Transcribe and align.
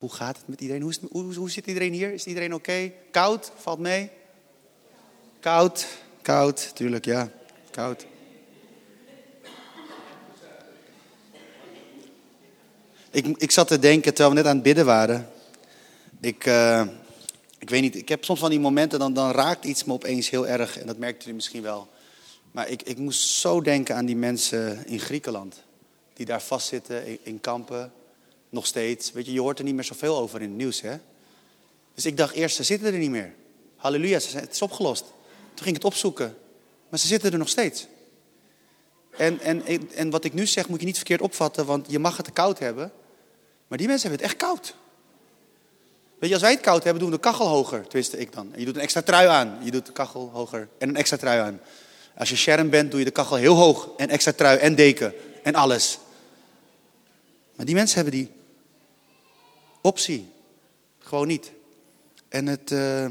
Hoe 0.00 0.12
gaat 0.12 0.36
het 0.36 0.48
met 0.48 0.60
iedereen? 0.60 0.82
Hoe, 1.10 1.50
zit 1.50 1.66
iedereen 1.66 1.92
hier? 1.92 2.12
Is 2.12 2.24
iedereen 2.24 2.54
oké? 2.54 2.92
Koud? 3.10 3.52
Valt 3.56 3.78
mee? 3.78 4.10
Koud? 5.40 5.86
Koud, 6.22 6.70
tuurlijk, 6.74 7.04
ja. 7.04 7.30
Koud. 7.70 8.06
Ik, 13.10 13.26
ik 13.26 13.50
zat 13.50 13.68
te 13.68 13.78
denken 13.78 14.14
terwijl 14.14 14.28
we 14.28 14.36
net 14.36 14.46
aan 14.46 14.54
het 14.54 14.64
bidden 14.64 14.84
waren. 14.84 15.30
Ik, 16.20 16.46
eh, 16.46 16.86
ik 17.58 17.70
weet 17.70 17.82
niet, 17.82 17.96
ik 17.96 18.08
heb 18.08 18.24
soms 18.24 18.40
van 18.40 18.50
die 18.50 18.60
momenten, 18.60 18.98
dan, 18.98 19.12
dan 19.12 19.30
raakt 19.30 19.64
iets 19.64 19.84
me 19.84 19.92
opeens 19.92 20.30
heel 20.30 20.46
erg. 20.46 20.78
En 20.78 20.86
dat 20.86 20.98
merkt 20.98 21.26
u 21.26 21.32
misschien 21.32 21.62
wel. 21.62 21.88
Maar 22.52 22.68
ik, 22.68 22.82
ik 22.82 22.98
moest 22.98 23.28
zo 23.28 23.60
denken 23.60 23.96
aan 23.96 24.06
die 24.06 24.16
mensen 24.16 24.86
in 24.86 25.00
Griekenland. 25.00 25.62
Die 26.12 26.26
daar 26.26 26.42
vastzitten 26.42 27.24
in 27.24 27.40
kampen. 27.40 27.92
Nog 28.50 28.66
steeds. 28.66 29.12
Weet 29.12 29.26
je, 29.26 29.32
je 29.32 29.40
hoort 29.40 29.58
er 29.58 29.64
niet 29.64 29.74
meer 29.74 29.84
zoveel 29.84 30.18
over 30.18 30.40
in 30.40 30.48
het 30.48 30.56
nieuws, 30.56 30.80
hè? 30.80 30.96
Dus 31.94 32.06
ik 32.06 32.16
dacht 32.16 32.34
eerst, 32.34 32.56
ze 32.56 32.62
zitten 32.62 32.92
er 32.92 32.98
niet 32.98 33.10
meer. 33.10 33.34
Halleluja, 33.76 34.18
het 34.32 34.52
is 34.52 34.62
opgelost. 34.62 35.04
Toen 35.54 35.64
ging 35.64 35.68
ik 35.68 35.82
het 35.82 35.84
opzoeken. 35.84 36.36
Maar 36.88 36.98
ze 36.98 37.06
zitten 37.06 37.32
er 37.32 37.38
nog 37.38 37.48
steeds. 37.48 37.86
En, 39.16 39.40
en, 39.40 39.64
en 39.94 40.10
wat 40.10 40.24
ik 40.24 40.32
nu 40.32 40.46
zeg 40.46 40.68
moet 40.68 40.80
je 40.80 40.86
niet 40.86 40.96
verkeerd 40.96 41.20
opvatten, 41.20 41.66
want 41.66 41.86
je 41.90 41.98
mag 41.98 42.16
het 42.16 42.26
te 42.26 42.32
koud 42.32 42.58
hebben. 42.58 42.92
Maar 43.68 43.78
die 43.78 43.86
mensen 43.86 44.08
hebben 44.08 44.26
het 44.26 44.36
echt 44.36 44.48
koud. 44.48 44.74
Weet 46.18 46.28
je, 46.28 46.34
als 46.34 46.44
wij 46.44 46.52
het 46.52 46.60
koud 46.60 46.84
hebben, 46.84 47.02
doen 47.02 47.10
we 47.10 47.16
de 47.16 47.22
kachel 47.22 47.46
hoger. 47.46 47.82
Tenminste, 47.82 48.18
ik 48.18 48.32
dan. 48.32 48.52
En 48.52 48.58
je 48.58 48.64
doet 48.64 48.74
een 48.74 48.80
extra 48.80 49.02
trui 49.02 49.28
aan. 49.28 49.58
Je 49.62 49.70
doet 49.70 49.86
de 49.86 49.92
kachel 49.92 50.30
hoger 50.32 50.68
en 50.78 50.88
een 50.88 50.96
extra 50.96 51.16
trui 51.16 51.40
aan. 51.40 51.60
Als 52.16 52.28
je 52.28 52.36
Sharon 52.36 52.70
bent, 52.70 52.90
doe 52.90 52.98
je 52.98 53.04
de 53.04 53.10
kachel 53.10 53.36
heel 53.36 53.54
hoog. 53.54 53.88
En 53.96 54.08
extra 54.08 54.32
trui 54.32 54.58
en 54.58 54.74
deken. 54.74 55.14
En 55.42 55.54
alles. 55.54 55.98
Maar 57.56 57.66
die 57.66 57.74
mensen 57.74 57.94
hebben 57.94 58.14
die 58.14 58.30
optie. 59.80 60.32
Gewoon 60.98 61.26
niet. 61.26 61.52
En 62.28 62.46
het, 62.46 62.72
eh, 62.72 63.06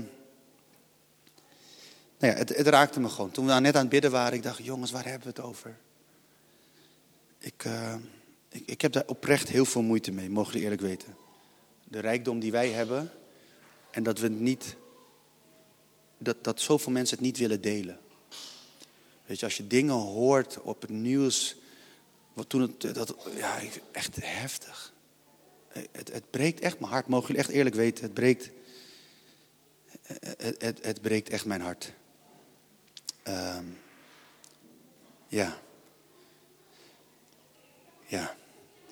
nou 2.18 2.34
ja, 2.34 2.34
het, 2.34 2.56
het 2.56 2.68
raakte 2.68 3.00
me 3.00 3.10
gewoon. 3.10 3.32
Toen 3.32 3.46
we 3.46 3.52
daar 3.52 3.62
net 3.62 3.76
aan 3.76 3.82
het 3.82 3.90
bidden 3.90 4.12
waren, 4.12 4.38
ik 4.38 4.44
dacht, 4.44 4.64
jongens, 4.64 4.92
waar 4.92 5.06
hebben 5.06 5.22
we 5.22 5.28
het 5.28 5.40
over? 5.40 5.78
Ik, 7.38 7.66
eh, 7.66 7.96
ik, 8.50 8.64
ik 8.66 8.82
heb 8.82 8.92
daar 8.92 9.04
oprecht 9.06 9.50
heel 9.50 9.66
veel 9.66 9.82
moeite 9.82 10.12
mee, 10.12 10.30
mogen 10.30 10.52
jullie 10.52 10.64
eerlijk 10.64 10.88
weten. 10.88 11.16
De 11.84 12.00
rijkdom 12.00 12.40
die 12.40 12.52
wij 12.52 12.70
hebben 12.70 13.12
en 13.92 14.04
dat 14.04 14.20
we 14.20 14.28
het 14.28 14.40
niet, 14.40 14.76
dat, 16.18 16.44
dat 16.44 16.62
zoveel 16.62 16.92
mensen 16.92 17.18
het 17.18 17.26
niet 17.26 17.38
willen 17.38 17.62
delen. 17.62 18.00
Weet 19.26 19.40
je, 19.40 19.46
als 19.46 19.58
je 19.58 19.68
dingen 19.68 19.94
hoort 19.94 20.62
op 20.62 20.82
het 20.82 20.90
nieuws, 20.90 21.56
wat 22.34 22.50
toen 22.50 22.62
het, 22.62 22.96
dat, 22.96 23.16
ja, 23.36 23.60
echt 23.92 24.16
heftig. 24.22 24.94
Het, 25.92 26.12
het 26.12 26.30
breekt 26.30 26.60
echt 26.60 26.80
mijn 26.80 26.92
hart, 26.92 27.08
mogen 27.08 27.28
jullie 27.28 27.42
echt 27.42 27.52
eerlijk 27.52 27.76
weten. 27.76 28.04
Het 28.04 28.14
breekt, 28.14 28.50
het, 30.38 30.62
het, 30.62 30.86
het 30.86 31.02
breekt 31.02 31.30
echt 31.30 31.46
mijn 31.46 31.62
hart. 31.62 31.94
Ehm, 33.24 33.66
ja. 35.28 35.60
Ja. 38.06 38.36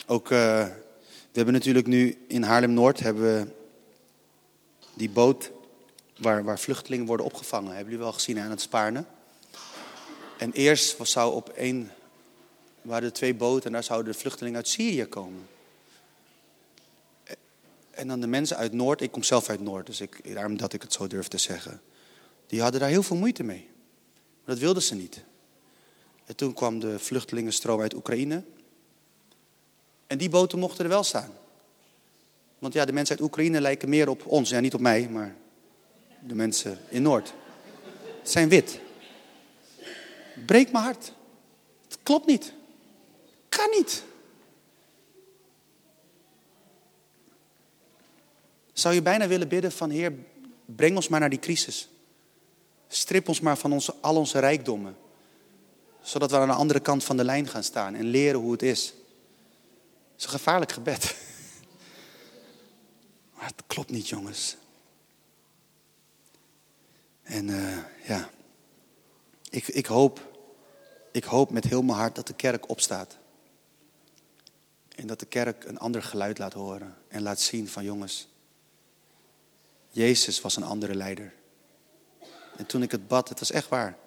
Ook, 0.06 0.32
eh, 0.32 0.66
we 1.08 1.34
hebben 1.34 1.54
natuurlijk 1.54 1.88
nu 1.88 2.26
in 2.28 2.44
Haarlem-Noord 2.44 3.00
hebben 3.00 3.24
we 3.24 3.48
die 4.94 5.10
boot 5.10 5.52
waar, 6.18 6.44
waar 6.44 6.60
vluchtelingen 6.60 7.06
worden 7.06 7.26
opgevangen. 7.26 7.68
Hebben 7.68 7.86
jullie 7.86 8.04
wel 8.04 8.14
gezien 8.14 8.40
aan 8.40 8.50
het 8.50 8.62
Spaarne? 8.62 9.06
En 10.38 10.52
eerst 10.52 10.98
zou 11.02 11.34
op 11.34 11.50
één, 11.50 11.92
waren 12.82 13.04
er 13.04 13.14
twee 13.14 13.36
boten 13.36 13.66
en 13.66 13.72
daar 13.72 13.84
zouden 13.84 14.12
de 14.12 14.20
vluchtelingen 14.20 14.58
uit 14.58 14.68
Syrië 14.68 15.06
komen. 15.06 15.48
En 17.98 18.08
dan 18.08 18.20
de 18.20 18.28
mensen 18.28 18.58
uit 18.58 18.74
Noord, 18.74 19.02
ik 19.02 19.12
kom 19.12 19.24
zelf 19.24 19.50
uit 19.50 19.62
Noord, 19.62 19.86
dus 19.86 20.02
ik, 20.02 20.34
daarom 20.34 20.58
dat 20.58 20.74
ik 20.74 20.82
het 20.82 20.94
zo 20.94 21.08
durf 21.08 21.28
te 21.28 21.38
zeggen. 21.38 21.82
Die 22.48 22.62
hadden 22.62 22.80
daar 22.80 22.90
heel 22.90 23.04
veel 23.04 23.16
moeite 23.16 23.44
mee. 23.44 23.70
Maar 24.14 24.56
dat 24.56 24.60
wilden 24.60 24.84
ze 24.84 24.96
niet. 24.96 25.24
En 26.26 26.36
toen 26.36 26.54
kwam 26.54 26.80
de 26.80 27.00
vluchtelingenstroom 27.00 27.82
uit 27.82 27.94
Oekraïne. 27.94 28.44
En 30.08 30.18
die 30.18 30.30
boten 30.30 30.60
mochten 30.60 30.84
er 30.84 30.90
wel 30.90 31.04
staan. 31.04 31.32
Want 32.60 32.74
ja, 32.74 32.86
de 32.86 32.94
mensen 32.94 33.16
uit 33.16 33.26
Oekraïne 33.26 33.62
lijken 33.62 33.90
meer 33.90 34.10
op 34.10 34.26
ons. 34.26 34.50
Ja, 34.50 34.60
niet 34.60 34.74
op 34.74 34.80
mij, 34.80 35.10
maar 35.10 35.36
de 36.20 36.36
mensen 36.36 36.80
in 36.90 37.02
Noord. 37.02 37.34
Zijn 38.24 38.50
wit. 38.50 38.80
Breek 40.46 40.72
mijn 40.72 40.84
hart. 40.84 41.12
Het 41.88 41.98
klopt 42.04 42.26
niet. 42.26 42.54
Kan 43.50 43.70
niet. 43.78 44.04
Zou 48.78 48.94
je 48.94 49.02
bijna 49.02 49.28
willen 49.28 49.48
bidden 49.48 49.72
van 49.72 49.90
Heer, 49.90 50.14
breng 50.66 50.96
ons 50.96 51.08
maar 51.08 51.20
naar 51.20 51.30
die 51.30 51.40
crisis. 51.40 51.90
Strip 52.88 53.28
ons 53.28 53.40
maar 53.40 53.58
van 53.58 53.74
onze, 53.74 53.96
al 54.02 54.16
onze 54.16 54.40
rijkdommen. 54.40 54.98
Zodat 56.02 56.32
we 56.32 56.38
aan 56.38 56.48
de 56.48 56.54
andere 56.54 56.80
kant 56.80 57.04
van 57.04 57.18
de 57.18 57.24
lijn 57.24 57.48
gaan 57.48 57.64
staan 57.64 57.96
en 57.96 58.06
leren 58.06 58.40
hoe 58.40 58.52
het 58.52 58.62
is. 58.62 58.86
Het 58.86 60.18
is 60.18 60.24
een 60.24 60.30
gevaarlijk 60.30 60.72
gebed. 60.72 61.06
Maar 63.36 63.46
het 63.46 63.64
klopt 63.68 63.90
niet, 63.90 64.10
jongens. 64.10 64.58
En 67.24 67.50
eh, 67.50 67.78
ja, 68.08 68.30
ik, 69.50 69.68
ik, 69.68 69.86
hoop, 69.86 70.40
ik 71.12 71.24
hoop 71.24 71.50
met 71.50 71.64
heel 71.64 71.82
mijn 71.82 71.98
hart 71.98 72.16
dat 72.16 72.28
de 72.28 72.34
kerk 72.34 72.70
opstaat. 72.70 73.18
En 74.96 75.08
dat 75.08 75.20
de 75.20 75.26
kerk 75.26 75.64
een 75.64 75.80
ander 75.80 76.04
geluid 76.04 76.38
laat 76.38 76.54
horen. 76.54 76.98
En 77.08 77.22
laat 77.22 77.40
zien 77.40 77.68
van 77.68 77.84
jongens, 77.84 78.28
Jezus 79.98 80.42
was 80.42 80.56
een 80.56 80.64
andere 80.64 80.96
leider. 80.96 81.34
En 82.58 82.66
toen 82.66 82.82
ik 82.82 82.92
het 82.92 83.08
bad, 83.08 83.30
het 83.30 83.40
was 83.40 83.52
echt 83.52 83.70
waar. 83.70 83.98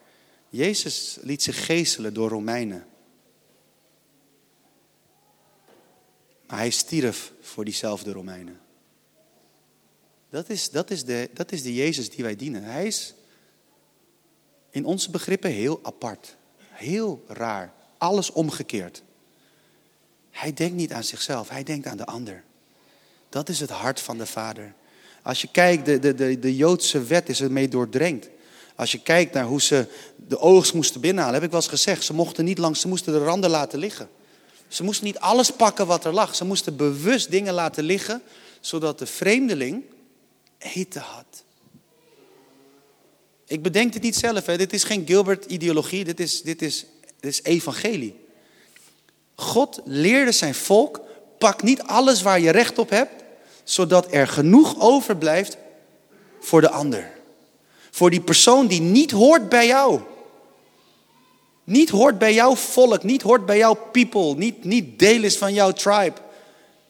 Jezus 0.49 1.19
liet 1.21 1.43
zich 1.43 1.65
geeselen 1.65 2.15
door 2.15 2.29
Romeinen. 2.29 2.87
Maar 6.47 6.59
hij 6.59 6.71
stierf 6.71 7.33
voor 7.41 7.65
diezelfde 7.65 8.13
Romeinen. 8.13 8.61
Dat 10.29 10.49
is, 10.49 10.71
dat, 10.71 10.91
is 10.91 11.05
de, 11.05 11.31
dat 11.33 11.53
is 11.53 11.63
de 11.63 11.75
Jezus 11.75 12.11
die 12.11 12.25
wij 12.25 12.37
dienen. 12.37 12.63
Hij 12.63 12.87
is 12.87 13.15
in 14.71 14.85
onze 14.85 15.11
begrippen 15.11 15.51
heel 15.51 15.81
apart. 15.83 16.37
Heel 16.59 17.25
raar. 17.27 17.73
Alles 17.99 18.31
omgekeerd. 18.31 19.03
Hij 20.31 20.53
denkt 20.53 20.77
niet 20.77 20.93
aan 20.93 21.05
zichzelf, 21.05 21.49
hij 21.49 21.63
denkt 21.63 21.87
aan 21.87 21.97
de 21.97 22.07
ander. 22.07 22.45
Dat 23.29 23.49
is 23.49 23.61
het 23.61 23.71
hart 23.71 24.01
van 24.01 24.19
de 24.19 24.27
Vader. 24.27 24.75
Als 25.23 25.41
je 25.41 25.49
kijkt, 25.53 25.85
de, 25.85 25.99
de, 25.99 26.15
de, 26.15 26.39
de 26.39 26.57
Joodse 26.57 27.05
wet 27.05 27.29
is 27.29 27.41
ermee 27.41 27.69
doordrenkt. 27.69 28.29
Als 28.77 28.93
je 28.93 29.03
kijkt 29.03 29.35
naar 29.35 29.45
hoe 29.45 29.61
ze 29.61 29.87
de 30.17 30.39
oogst 30.39 30.75
moesten 30.75 31.01
binnenhalen, 31.01 31.35
heb 31.35 31.45
ik 31.45 31.51
wel 31.51 31.61
eens 31.61 31.69
gezegd, 31.69 32.05
ze 32.05 32.15
mochten 32.15 32.45
niet 32.45 32.59
langs, 32.59 32.81
ze 32.81 32.89
moesten 32.89 33.13
de 33.13 33.25
randen 33.25 33.51
laten 33.51 33.79
liggen. 33.79 34.09
Ze 34.69 34.83
moesten 34.83 35.07
niet 35.07 35.19
alles 35.19 35.51
pakken 35.51 35.87
wat 35.87 36.05
er 36.05 36.13
lag. 36.13 36.35
Ze 36.35 36.45
moesten 36.45 36.77
bewust 36.77 37.31
dingen 37.31 37.55
laten 37.55 37.85
liggen, 37.85 38.23
zodat 38.61 38.99
de 38.99 39.07
vreemdeling 39.07 39.85
eten 40.59 41.01
had. 41.01 41.45
Ik 43.47 43.63
bedenk 43.63 43.93
dit 43.93 44.03
niet 44.03 44.17
zelf, 44.17 44.47
hè. 44.47 44.57
dit 44.57 44.73
is 44.73 44.85
geen 44.85 45.07
Gilbert-ideologie, 45.07 46.05
dit 46.05 46.21
is, 46.21 46.43
dit, 46.43 46.63
is, 46.63 46.87
dit 47.21 47.31
is 47.33 47.43
evangelie. 47.43 48.17
God 49.35 49.81
leerde 49.85 50.33
zijn 50.33 50.55
volk, 50.55 51.01
pak 51.39 51.63
niet 51.63 51.83
alles 51.83 52.23
waar 52.23 52.41
je 52.41 52.51
recht 52.51 52.79
op 52.79 52.91
hebt, 52.91 53.23
zodat 53.65 54.07
er 54.11 54.29
genoeg 54.29 54.81
overblijft 54.81 55.57
voor 56.41 56.61
de 56.61 56.71
ander. 56.71 57.11
Voor 57.91 58.11
die 58.11 58.21
persoon 58.21 58.67
die 58.67 58.81
niet 58.81 59.11
hoort 59.11 59.49
bij 59.49 59.67
jou. 59.67 60.01
Niet 61.65 61.91
hoort 61.91 62.19
bij 62.19 62.35
jouw 62.35 62.57
volk, 62.57 63.03
niet 63.03 63.23
hoort 63.23 63.47
bij 63.47 63.59
jouw 63.59 63.75
people, 63.75 64.35
niet, 64.35 64.65
niet 64.65 64.99
deel 64.99 65.23
is 65.23 65.39
van 65.39 65.55
jouw 65.55 65.71
tribe. 65.71 66.17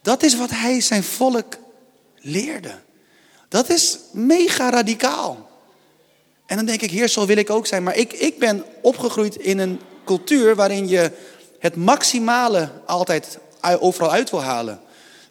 Dat 0.03 0.23
is 0.23 0.37
wat 0.37 0.51
hij 0.51 0.81
zijn 0.81 1.03
volk 1.03 1.55
leerde. 2.17 2.79
Dat 3.49 3.69
is 3.69 3.99
mega 4.13 4.71
radicaal. 4.71 5.49
En 6.47 6.57
dan 6.57 6.65
denk 6.65 6.81
ik, 6.81 6.91
heer, 6.91 7.09
zo 7.09 7.27
wil 7.27 7.37
ik 7.37 7.51
ook 7.51 7.67
zijn. 7.67 7.83
Maar 7.83 7.97
ik, 7.97 8.13
ik 8.13 8.39
ben 8.39 8.65
opgegroeid 8.83 9.37
in 9.37 9.59
een 9.59 9.81
cultuur 10.05 10.55
waarin 10.55 10.89
je 10.89 11.11
het 11.59 11.77
maximale 11.77 12.71
altijd 12.87 13.39
overal 13.61 14.11
uit 14.11 14.31
wil 14.31 14.43
halen. 14.43 14.81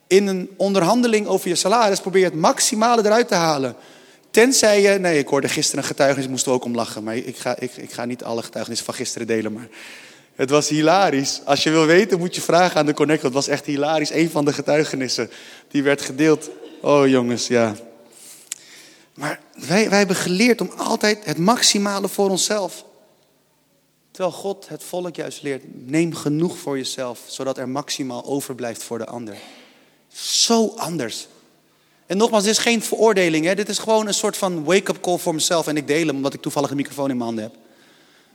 In 0.09 0.27
een 0.27 0.50
onderhandeling 0.57 1.27
over 1.27 1.50
je 1.50 1.56
salaris 1.56 2.00
probeer 2.00 2.21
je 2.21 2.27
het 2.27 2.35
maximale 2.35 3.06
eruit 3.06 3.27
te 3.27 3.35
halen. 3.35 3.75
Tenzij 4.31 4.81
je, 4.81 4.89
nee, 4.89 5.17
ik 5.19 5.27
hoorde 5.27 5.50
gisteren 5.50 5.81
een 5.81 5.89
getuigenis, 5.89 6.25
ik 6.25 6.31
moest 6.31 6.45
er 6.45 6.51
ook 6.51 6.63
om 6.63 6.75
lachen. 6.75 7.03
Maar 7.03 7.15
ik 7.15 7.38
ga, 7.38 7.59
ik, 7.59 7.75
ik 7.75 7.91
ga 7.91 8.06
niet 8.06 8.23
alle 8.23 8.44
getuigenissen 8.44 8.85
van 8.85 8.95
gisteren 8.95 9.27
delen. 9.27 9.53
Maar 9.53 9.67
het 10.35 10.50
was 10.50 10.69
hilarisch. 10.69 11.41
Als 11.45 11.63
je 11.63 11.69
wil 11.69 11.85
weten, 11.85 12.19
moet 12.19 12.35
je 12.35 12.41
vragen 12.41 12.79
aan 12.79 12.85
de 12.85 12.94
Connect. 12.94 13.21
Het 13.21 13.33
was 13.33 13.47
echt 13.47 13.65
hilarisch. 13.65 14.11
Een 14.11 14.29
van 14.29 14.45
de 14.45 14.53
getuigenissen 14.53 15.29
die 15.67 15.83
werd 15.83 16.01
gedeeld. 16.01 16.50
Oh 16.81 17.07
jongens, 17.07 17.47
ja. 17.47 17.75
Maar 19.13 19.39
wij, 19.67 19.89
wij 19.89 19.97
hebben 19.97 20.15
geleerd 20.15 20.61
om 20.61 20.71
altijd 20.77 21.25
het 21.25 21.38
maximale 21.38 22.07
voor 22.07 22.29
onszelf. 22.29 22.85
Terwijl 24.11 24.35
God 24.35 24.67
het 24.67 24.83
volk 24.83 25.15
juist 25.15 25.41
leert, 25.41 25.63
neem 25.88 26.15
genoeg 26.15 26.57
voor 26.57 26.77
jezelf, 26.77 27.19
zodat 27.25 27.57
er 27.57 27.69
maximaal 27.69 28.25
overblijft 28.25 28.83
voor 28.83 28.97
de 28.97 29.06
ander. 29.06 29.35
Zo 30.13 30.73
anders. 30.77 31.27
En 32.06 32.17
nogmaals, 32.17 32.44
dit 32.44 32.51
is 32.51 32.57
geen 32.57 32.81
veroordeling. 32.81 33.45
Hè? 33.45 33.56
Dit 33.56 33.69
is 33.69 33.77
gewoon 33.77 34.07
een 34.07 34.13
soort 34.13 34.38
van 34.38 34.63
wake-up 34.63 35.01
call 35.01 35.17
voor 35.17 35.33
mezelf. 35.33 35.67
En 35.67 35.77
ik 35.77 35.88
deel 35.88 36.07
hem 36.07 36.15
omdat 36.15 36.33
ik 36.33 36.41
toevallig 36.41 36.69
een 36.69 36.75
microfoon 36.75 37.09
in 37.09 37.17
mijn 37.17 37.27
handen 37.27 37.44
heb. 37.44 37.53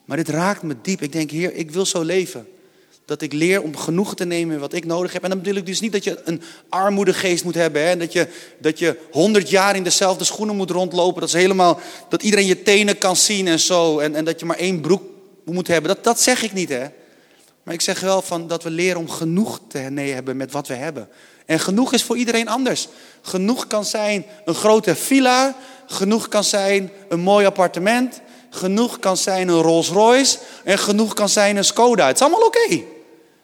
Maar 0.04 0.16
dit 0.16 0.28
raakt 0.28 0.62
me 0.62 0.76
diep. 0.82 1.02
Ik 1.02 1.12
denk, 1.12 1.30
Heer, 1.30 1.54
ik 1.54 1.70
wil 1.70 1.86
zo 1.86 2.02
leven. 2.02 2.48
Dat 3.04 3.22
ik 3.22 3.32
leer 3.32 3.62
om 3.62 3.76
genoegen 3.76 4.16
te 4.16 4.24
nemen 4.24 4.60
wat 4.60 4.72
ik 4.72 4.84
nodig 4.84 5.12
heb. 5.12 5.22
En 5.22 5.28
dan 5.28 5.38
bedoel 5.38 5.56
ik 5.56 5.66
dus 5.66 5.80
niet 5.80 5.92
dat 5.92 6.04
je 6.04 6.20
een 6.24 6.42
armoedegeest 6.68 7.44
moet 7.44 7.54
hebben. 7.54 7.86
Hè? 7.86 7.96
Dat, 7.96 8.12
je, 8.12 8.28
dat 8.58 8.78
je 8.78 8.98
honderd 9.10 9.50
jaar 9.50 9.76
in 9.76 9.84
dezelfde 9.84 10.24
schoenen 10.24 10.56
moet 10.56 10.70
rondlopen. 10.70 11.20
Dat, 11.20 11.28
is 11.28 11.34
helemaal, 11.34 11.80
dat 12.08 12.22
iedereen 12.22 12.46
je 12.46 12.62
tenen 12.62 12.98
kan 12.98 13.16
zien 13.16 13.46
en 13.46 13.60
zo. 13.60 13.98
En, 13.98 14.14
en 14.14 14.24
dat 14.24 14.40
je 14.40 14.46
maar 14.46 14.58
één 14.58 14.80
broek 14.80 15.02
moet 15.44 15.66
hebben. 15.66 15.94
Dat, 15.94 16.04
dat 16.04 16.20
zeg 16.20 16.42
ik 16.42 16.52
niet, 16.52 16.68
hè. 16.68 16.86
Maar 17.62 17.74
ik 17.74 17.80
zeg 17.80 18.00
wel 18.00 18.22
van 18.22 18.46
dat 18.48 18.62
we 18.62 18.70
leren 18.70 19.00
om 19.00 19.08
genoeg 19.08 19.60
te 19.68 19.78
hebben 19.78 20.36
met 20.36 20.52
wat 20.52 20.68
we 20.68 20.74
hebben. 20.74 21.08
En 21.44 21.60
genoeg 21.60 21.92
is 21.92 22.02
voor 22.02 22.16
iedereen 22.16 22.48
anders. 22.48 22.88
Genoeg 23.22 23.66
kan 23.66 23.84
zijn 23.84 24.26
een 24.44 24.54
grote 24.54 24.94
villa. 24.94 25.56
Genoeg 25.86 26.28
kan 26.28 26.44
zijn 26.44 26.90
een 27.08 27.20
mooi 27.20 27.46
appartement. 27.46 28.20
Genoeg 28.50 28.98
kan 28.98 29.16
zijn 29.16 29.48
een 29.48 29.62
Rolls 29.62 29.88
Royce. 29.88 30.38
En 30.64 30.78
genoeg 30.78 31.14
kan 31.14 31.28
zijn 31.28 31.56
een 31.56 31.64
Skoda. 31.64 32.06
Het 32.06 32.16
is 32.16 32.22
allemaal 32.22 32.46
oké. 32.46 32.82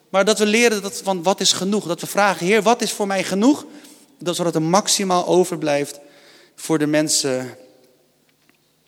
Maar 0.09 0.25
dat 0.25 0.39
we 0.39 0.45
leren 0.45 0.81
dat 0.81 1.01
van 1.03 1.23
wat 1.23 1.39
is 1.39 1.53
genoeg. 1.53 1.87
Dat 1.87 2.01
we 2.01 2.07
vragen, 2.07 2.45
Heer, 2.45 2.61
wat 2.61 2.81
is 2.81 2.91
voor 2.91 3.07
mij 3.07 3.23
genoeg? 3.23 3.65
Dat 4.19 4.35
zodat 4.35 4.55
er 4.55 4.61
maximaal 4.61 5.27
overblijft 5.27 5.99
voor 6.55 6.77
de 6.77 6.87
mensen 6.87 7.57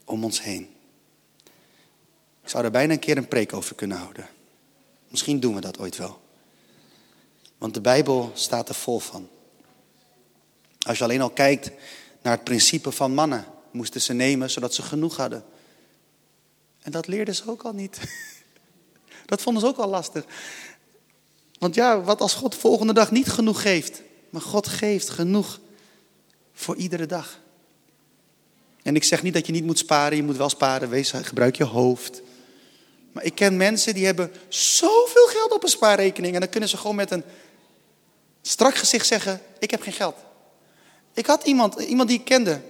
om 0.05 0.23
ons 0.23 0.41
heen. 0.41 0.69
Ik 2.43 2.49
zou 2.49 2.63
daar 2.63 2.71
bijna 2.71 2.93
een 2.93 2.99
keer 2.99 3.17
een 3.17 3.27
preek 3.27 3.53
over 3.53 3.75
kunnen 3.75 3.97
houden. 3.97 4.27
Misschien 5.07 5.39
doen 5.39 5.55
we 5.55 5.61
dat 5.61 5.79
ooit 5.79 5.97
wel. 5.97 6.22
Want 7.63 7.75
de 7.75 7.81
Bijbel 7.81 8.31
staat 8.33 8.69
er 8.69 8.75
vol 8.75 8.99
van. 8.99 9.29
Als 10.79 10.97
je 10.97 11.03
alleen 11.03 11.21
al 11.21 11.29
kijkt 11.29 11.71
naar 12.21 12.33
het 12.33 12.43
principe 12.43 12.91
van 12.91 13.13
mannen, 13.13 13.45
moesten 13.71 14.01
ze 14.01 14.13
nemen 14.13 14.49
zodat 14.49 14.73
ze 14.73 14.81
genoeg 14.81 15.17
hadden. 15.17 15.45
En 16.81 16.91
dat 16.91 17.07
leerden 17.07 17.35
ze 17.35 17.49
ook 17.49 17.63
al 17.63 17.73
niet. 17.73 17.99
Dat 19.25 19.41
vonden 19.41 19.61
ze 19.61 19.67
ook 19.67 19.77
al 19.77 19.87
lastig. 19.87 20.25
Want 21.59 21.75
ja, 21.75 22.01
wat 22.01 22.21
als 22.21 22.33
God 22.33 22.51
de 22.51 22.57
volgende 22.59 22.93
dag 22.93 23.11
niet 23.11 23.29
genoeg 23.29 23.61
geeft? 23.61 24.01
Maar 24.29 24.41
God 24.41 24.67
geeft 24.67 25.09
genoeg 25.09 25.59
voor 26.53 26.75
iedere 26.75 27.05
dag. 27.05 27.39
En 28.81 28.95
ik 28.95 29.03
zeg 29.03 29.23
niet 29.23 29.33
dat 29.33 29.45
je 29.45 29.51
niet 29.51 29.65
moet 29.65 29.79
sparen, 29.79 30.17
je 30.17 30.23
moet 30.23 30.37
wel 30.37 30.49
sparen, 30.49 30.89
wees, 30.89 31.11
gebruik 31.11 31.55
je 31.55 31.63
hoofd. 31.63 32.21
Maar 33.11 33.23
ik 33.23 33.35
ken 33.35 33.57
mensen 33.57 33.93
die 33.93 34.05
hebben 34.05 34.31
zoveel 34.47 35.27
geld 35.27 35.51
op 35.51 35.63
een 35.63 35.69
spaarrekening 35.69 36.33
en 36.33 36.39
dan 36.39 36.49
kunnen 36.49 36.69
ze 36.69 36.77
gewoon 36.77 36.95
met 36.95 37.11
een 37.11 37.23
strak 38.47 38.75
gezicht 38.75 39.07
zeggen, 39.07 39.41
ik 39.59 39.71
heb 39.71 39.81
geen 39.81 39.93
geld. 39.93 40.15
Ik 41.13 41.25
had 41.25 41.43
iemand, 41.43 41.79
iemand 41.79 42.09
die 42.09 42.19
ik 42.19 42.25
kende, 42.25 42.61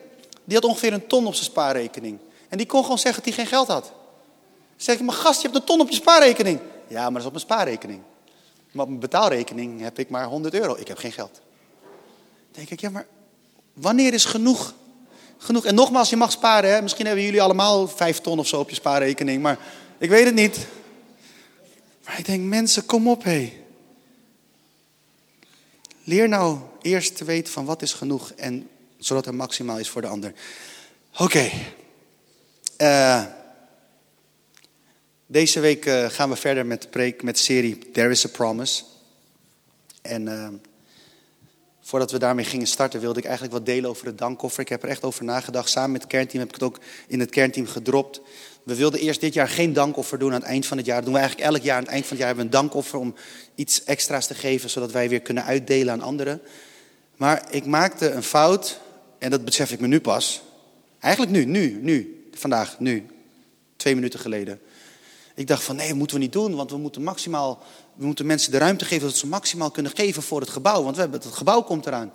die 0.43 0.55
had 0.55 0.65
ongeveer 0.65 0.93
een 0.93 1.07
ton 1.07 1.27
op 1.27 1.33
zijn 1.33 1.45
spaarrekening. 1.45 2.19
En 2.49 2.57
die 2.57 2.67
kon 2.67 2.83
gewoon 2.83 2.99
zeggen 2.99 3.23
dat 3.23 3.33
hij 3.33 3.43
geen 3.43 3.53
geld 3.53 3.67
had. 3.67 3.91
zeg 4.75 4.95
ik, 4.95 5.01
maar 5.01 5.15
gast, 5.15 5.41
je 5.41 5.47
hebt 5.47 5.59
een 5.59 5.65
ton 5.65 5.79
op 5.79 5.89
je 5.89 5.95
spaarrekening. 5.95 6.59
Ja, 6.87 7.03
maar 7.03 7.11
dat 7.11 7.21
is 7.21 7.25
op 7.25 7.31
mijn 7.31 7.45
spaarrekening. 7.45 8.01
Maar 8.71 8.83
op 8.83 8.87
mijn 8.87 8.99
betaalrekening 8.99 9.81
heb 9.81 9.99
ik 9.99 10.09
maar 10.09 10.25
100 10.25 10.53
euro. 10.53 10.75
Ik 10.75 10.87
heb 10.87 10.97
geen 10.97 11.11
geld. 11.11 11.31
Dan 11.33 12.51
denk 12.51 12.69
ik, 12.69 12.79
ja, 12.79 12.89
maar 12.89 13.05
wanneer 13.73 14.13
is 14.13 14.25
genoeg? 14.25 14.73
Genoeg. 15.37 15.65
En 15.65 15.75
nogmaals, 15.75 16.09
je 16.09 16.15
mag 16.15 16.31
sparen. 16.31 16.73
Hè? 16.73 16.81
Misschien 16.81 17.05
hebben 17.05 17.23
jullie 17.23 17.41
allemaal 17.41 17.87
5 17.87 18.19
ton 18.19 18.39
of 18.39 18.47
zo 18.47 18.59
op 18.59 18.69
je 18.69 18.75
spaarrekening. 18.75 19.41
Maar 19.41 19.57
ik 19.97 20.09
weet 20.09 20.25
het 20.25 20.35
niet. 20.35 20.67
Maar 22.05 22.19
ik 22.19 22.25
denk, 22.25 22.43
mensen, 22.43 22.85
kom 22.85 23.07
op, 23.07 23.23
hé. 23.23 23.62
Leer 26.03 26.29
nou 26.29 26.59
eerst 26.81 27.17
te 27.17 27.23
weten 27.23 27.53
van 27.53 27.65
wat 27.65 27.81
is 27.81 27.93
genoeg 27.93 28.31
en 28.31 28.69
zodat 28.97 29.25
er 29.25 29.35
maximaal 29.35 29.79
is 29.79 29.89
voor 29.89 30.01
de 30.01 30.07
ander. 30.07 30.33
Oké. 31.17 31.49
Eh, 32.77 33.23
deze 35.25 35.59
week 35.59 35.85
eh, 35.85 36.09
gaan 36.09 36.29
we 36.29 36.35
verder 36.35 36.65
met 36.65 36.81
de 36.81 36.87
preek, 36.87 37.23
met 37.23 37.39
serie 37.39 37.91
There 37.91 38.09
is 38.09 38.25
a 38.25 38.29
Promise. 38.29 38.83
En 40.01 40.27
uh, 40.27 40.47
voordat 41.81 42.11
we 42.11 42.19
daarmee 42.19 42.45
gingen 42.45 42.67
starten, 42.67 42.99
wilde 42.99 43.19
ik 43.19 43.25
eigenlijk 43.25 43.53
wat 43.53 43.65
delen 43.65 43.89
over 43.89 44.05
het 44.05 44.17
dankoffer. 44.17 44.61
Ik 44.61 44.69
heb 44.69 44.83
er 44.83 44.89
echt 44.89 45.03
over 45.03 45.23
nagedacht. 45.23 45.69
Samen 45.69 45.91
met 45.91 46.01
het 46.01 46.11
kernteam 46.11 46.39
heb 46.39 46.47
ik 46.47 46.61
het 46.61 46.63
ook 46.63 46.79
in 47.07 47.19
het 47.19 47.29
kernteam 47.29 47.67
gedropt. 47.67 48.21
We 48.63 48.75
wilden 48.75 48.99
eerst 48.99 49.21
dit 49.21 49.33
jaar 49.33 49.47
geen 49.47 49.73
dankoffer 49.73 50.19
doen 50.19 50.33
aan 50.33 50.39
het 50.39 50.49
eind 50.49 50.65
van 50.65 50.77
het 50.77 50.85
jaar. 50.85 50.95
Dat 50.95 51.05
doen 51.05 51.13
we 51.13 51.19
eigenlijk 51.19 51.49
elk 51.49 51.63
jaar. 51.63 51.77
Aan 51.77 51.83
het 51.83 51.91
eind 51.91 52.05
van 52.05 52.17
het 52.17 52.25
jaar 52.25 52.35
hebben 52.35 52.51
we 52.51 52.57
een 52.57 52.61
dankoffer 52.61 52.99
om 52.99 53.15
iets 53.55 53.83
extra's 53.83 54.27
te 54.27 54.35
geven, 54.35 54.69
zodat 54.69 54.91
wij 54.91 55.09
weer 55.09 55.21
kunnen 55.21 55.43
uitdelen 55.43 55.93
aan 55.93 56.01
anderen. 56.01 56.41
Maar 57.17 57.43
ik 57.49 57.65
maakte 57.65 58.11
een 58.11 58.23
fout, 58.23 58.79
en 59.19 59.29
dat 59.29 59.45
besef 59.45 59.71
ik 59.71 59.79
me 59.79 59.87
nu 59.87 60.01
pas. 60.01 60.41
Eigenlijk 60.99 61.33
nu, 61.33 61.45
nu, 61.45 61.79
nu, 61.81 62.27
vandaag, 62.33 62.79
nu. 62.79 63.05
Twee 63.75 63.95
minuten 63.95 64.19
geleden. 64.19 64.59
Ik 65.35 65.47
dacht 65.47 65.63
van 65.63 65.75
nee, 65.75 65.87
dat 65.87 65.97
moeten 65.97 66.17
we 66.17 66.23
niet 66.23 66.31
doen, 66.33 66.55
want 66.55 66.71
we 66.71 66.77
moeten 66.77 67.03
maximaal, 67.03 67.63
we 67.95 68.05
moeten 68.05 68.25
mensen 68.25 68.51
de 68.51 68.57
ruimte 68.57 68.85
geven 68.85 69.07
dat 69.07 69.17
ze 69.17 69.27
maximaal 69.27 69.71
kunnen 69.71 69.91
geven 69.95 70.23
voor 70.23 70.39
het 70.39 70.49
gebouw. 70.49 70.83
Want 70.83 70.95
we 70.95 71.01
hebben, 71.01 71.21
het 71.21 71.33
gebouw 71.33 71.61
komt 71.61 71.85
eraan. 71.85 72.13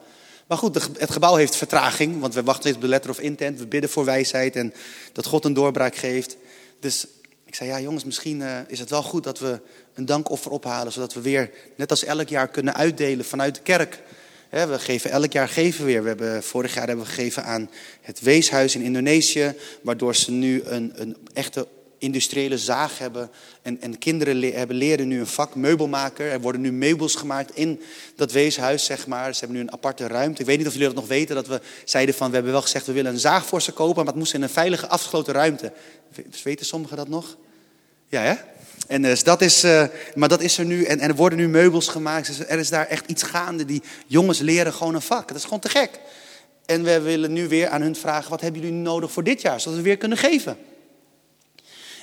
Maar 0.49 0.59
goed, 0.59 0.75
het 0.99 1.11
gebouw 1.11 1.35
heeft 1.35 1.57
vertraging, 1.57 2.21
want 2.21 2.35
we 2.35 2.43
wachten 2.43 2.75
op 2.75 2.81
de 2.81 2.89
letter 2.89 3.11
of 3.11 3.21
intent. 3.21 3.59
We 3.59 3.67
bidden 3.67 3.91
voor 3.91 4.05
wijsheid 4.05 4.57
en 4.57 4.75
dat 5.13 5.27
God 5.27 5.45
een 5.45 5.53
doorbraak 5.53 5.97
geeft. 5.97 6.37
Dus 6.81 7.07
ik 7.45 7.55
zei, 7.55 7.69
ja 7.69 7.81
jongens, 7.81 8.05
misschien 8.05 8.41
uh, 8.41 8.59
is 8.67 8.79
het 8.79 8.91
wel 8.91 9.03
goed 9.03 9.25
dat 9.25 9.39
we 9.39 9.61
een 9.95 10.07
dankoffer 10.07 10.51
ophalen. 10.51 10.93
Zodat 10.93 11.15
we 11.15 11.21
weer, 11.21 11.51
net 11.77 11.91
als 11.91 12.05
elk 12.05 12.29
jaar, 12.29 12.49
kunnen 12.49 12.75
uitdelen 12.75 13.25
vanuit 13.25 13.55
de 13.55 13.61
kerk. 13.61 14.03
we 14.51 14.79
geven 14.79 15.11
elk 15.11 15.33
jaar 15.33 15.49
geven 15.49 15.85
weer. 15.85 16.03
We 16.03 16.09
hebben, 16.09 16.43
vorig 16.43 16.75
jaar 16.75 16.87
hebben 16.87 17.05
we 17.05 17.11
gegeven 17.11 17.45
aan 17.45 17.71
het 18.01 18.21
weeshuis 18.21 18.75
in 18.75 18.83
Indonesië. 18.83 19.55
Waardoor 19.83 20.17
ze 20.17 20.31
nu 20.31 20.63
een, 20.63 20.93
een 20.95 21.17
echte 21.33 21.67
industriële 21.99 22.59
zaag 22.59 22.99
hebben. 22.99 23.31
En, 23.63 23.81
en 23.81 23.99
kinderen 23.99 24.53
hebben 24.53 24.77
leren 24.77 25.09
nu 25.09 25.21
een 25.21 25.27
vak 25.27 25.55
meubelmaker. 25.55 26.31
Er 26.31 26.41
worden 26.41 26.61
nu 26.61 26.73
meubels 26.73 27.15
gemaakt 27.15 27.57
in 27.57 27.83
dat 28.17 28.33
weeshuis, 28.33 28.85
zeg 28.85 29.07
maar. 29.07 29.35
Ze 29.35 29.39
hebben 29.39 29.57
nu 29.57 29.63
een 29.63 29.73
aparte 29.73 30.07
ruimte. 30.07 30.41
Ik 30.41 30.47
weet 30.47 30.59
niet 30.59 30.67
of 30.67 30.73
jullie 30.73 30.89
dat 30.89 30.97
nog 30.97 31.09
weten, 31.09 31.35
dat 31.35 31.47
we 31.47 31.61
zeiden 31.85 32.15
van... 32.15 32.29
we 32.29 32.35
hebben 32.35 32.53
wel 32.53 32.63
gezegd, 32.63 32.87
we 32.87 32.93
willen 32.93 33.13
een 33.13 33.19
zaag 33.19 33.47
voor 33.47 33.63
ze 33.63 33.73
kopen... 33.73 33.97
maar 33.97 34.07
het 34.07 34.15
moest 34.15 34.35
in 34.35 34.43
een 34.43 34.49
veilige, 34.49 34.87
afgesloten 34.87 35.35
ruimte. 35.35 35.73
Weten 36.43 36.67
sommigen 36.67 36.97
dat 36.97 37.09
nog? 37.09 37.37
Ja, 38.09 38.21
hè? 38.21 38.35
En 38.87 39.03
dus 39.03 39.25
dat 39.25 39.41
is, 39.41 39.65
uh, 39.65 39.85
maar 40.15 40.29
dat 40.29 40.41
is 40.41 40.59
er 40.59 40.65
nu. 40.65 40.85
En, 40.85 41.01
en 41.01 41.09
er 41.09 41.15
worden 41.15 41.39
nu 41.39 41.49
meubels 41.49 41.89
gemaakt. 41.89 42.27
Dus 42.27 42.39
er 42.39 42.59
is 42.59 42.69
daar 42.69 42.87
echt 42.87 43.11
iets 43.11 43.23
gaande. 43.23 43.65
Die 43.65 43.83
jongens 44.07 44.39
leren 44.39 44.73
gewoon 44.73 44.95
een 44.95 45.03
vak. 45.03 45.29
Dat 45.29 45.37
is 45.37 45.45
gewoon 45.45 45.61
te 45.61 45.69
gek. 45.69 45.91
En 46.67 46.83
we 46.83 47.01
willen 47.01 47.33
nu 47.33 47.49
weer 47.49 47.69
aan 47.69 47.83
hun 47.83 47.97
vragen: 47.97 48.31
wat 48.31 48.41
hebben 48.41 48.61
jullie 48.61 48.77
nodig 48.77 49.13
voor 49.13 49.25
dit 49.25 49.41
jaar? 49.41 49.61
Zodat 49.61 49.79
we 49.79 49.85
weer 49.85 49.97
kunnen 49.97 50.19
geven. 50.19 50.59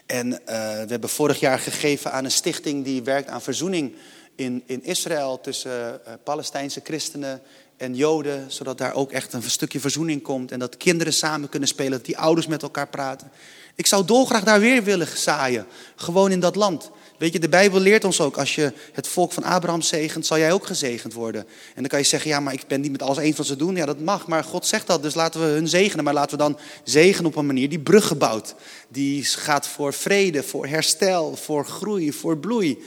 En 0.05 0.31
uh, 0.31 0.37
we 0.47 0.85
hebben 0.87 1.09
vorig 1.09 1.39
jaar 1.39 1.59
gegeven 1.59 2.11
aan 2.11 2.25
een 2.25 2.31
stichting 2.31 2.83
die 2.83 3.03
werkt 3.03 3.29
aan 3.29 3.41
verzoening 3.41 3.95
in, 4.35 4.63
in 4.65 4.83
Israël 4.83 5.41
tussen 5.41 6.01
uh, 6.07 6.13
Palestijnse 6.23 6.81
christenen 6.83 7.41
en 7.77 7.95
Joden, 7.95 8.51
zodat 8.51 8.77
daar 8.77 8.93
ook 8.93 9.11
echt 9.11 9.33
een 9.33 9.43
stukje 9.43 9.79
verzoening 9.79 10.21
komt 10.21 10.51
en 10.51 10.59
dat 10.59 10.77
kinderen 10.77 11.13
samen 11.13 11.49
kunnen 11.49 11.69
spelen, 11.69 11.91
dat 11.91 12.05
die 12.05 12.17
ouders 12.17 12.47
met 12.47 12.61
elkaar 12.63 12.87
praten. 12.87 13.31
Ik 13.75 13.87
zou 13.87 14.05
dolgraag 14.05 14.43
daar 14.43 14.59
weer 14.59 14.83
willen 14.83 15.07
zaaien, 15.17 15.65
gewoon 15.95 16.31
in 16.31 16.39
dat 16.39 16.55
land. 16.55 16.91
Weet 17.17 17.33
je, 17.33 17.39
de 17.39 17.49
Bijbel 17.49 17.79
leert 17.79 18.03
ons 18.03 18.21
ook, 18.21 18.37
als 18.37 18.55
je 18.55 18.73
het 18.93 19.07
volk 19.07 19.31
van 19.31 19.43
Abraham 19.43 19.81
zegent, 19.81 20.25
zal 20.25 20.37
jij 20.37 20.51
ook 20.51 20.65
gezegend 20.65 21.13
worden. 21.13 21.41
En 21.41 21.81
dan 21.81 21.87
kan 21.87 21.99
je 21.99 22.05
zeggen, 22.05 22.29
ja, 22.29 22.39
maar 22.39 22.53
ik 22.53 22.67
ben 22.67 22.81
niet 22.81 22.91
met 22.91 23.01
alles 23.01 23.17
eens 23.17 23.37
wat 23.37 23.45
ze 23.45 23.55
doen. 23.55 23.75
Ja, 23.75 23.85
dat 23.85 23.99
mag, 23.99 24.27
maar 24.27 24.43
God 24.43 24.65
zegt 24.65 24.87
dat, 24.87 25.01
dus 25.01 25.13
laten 25.13 25.41
we 25.41 25.45
hun 25.45 25.67
zegenen. 25.67 26.03
Maar 26.03 26.13
laten 26.13 26.37
we 26.37 26.43
dan 26.43 26.59
zegenen 26.83 27.29
op 27.29 27.35
een 27.35 27.45
manier 27.45 27.69
die 27.69 27.79
bruggen 27.79 28.17
bouwt. 28.17 28.55
Die 28.87 29.23
gaat 29.23 29.67
voor 29.67 29.93
vrede, 29.93 30.43
voor 30.43 30.67
herstel, 30.67 31.35
voor 31.35 31.65
groei, 31.65 32.13
voor 32.13 32.37
bloei. 32.37 32.83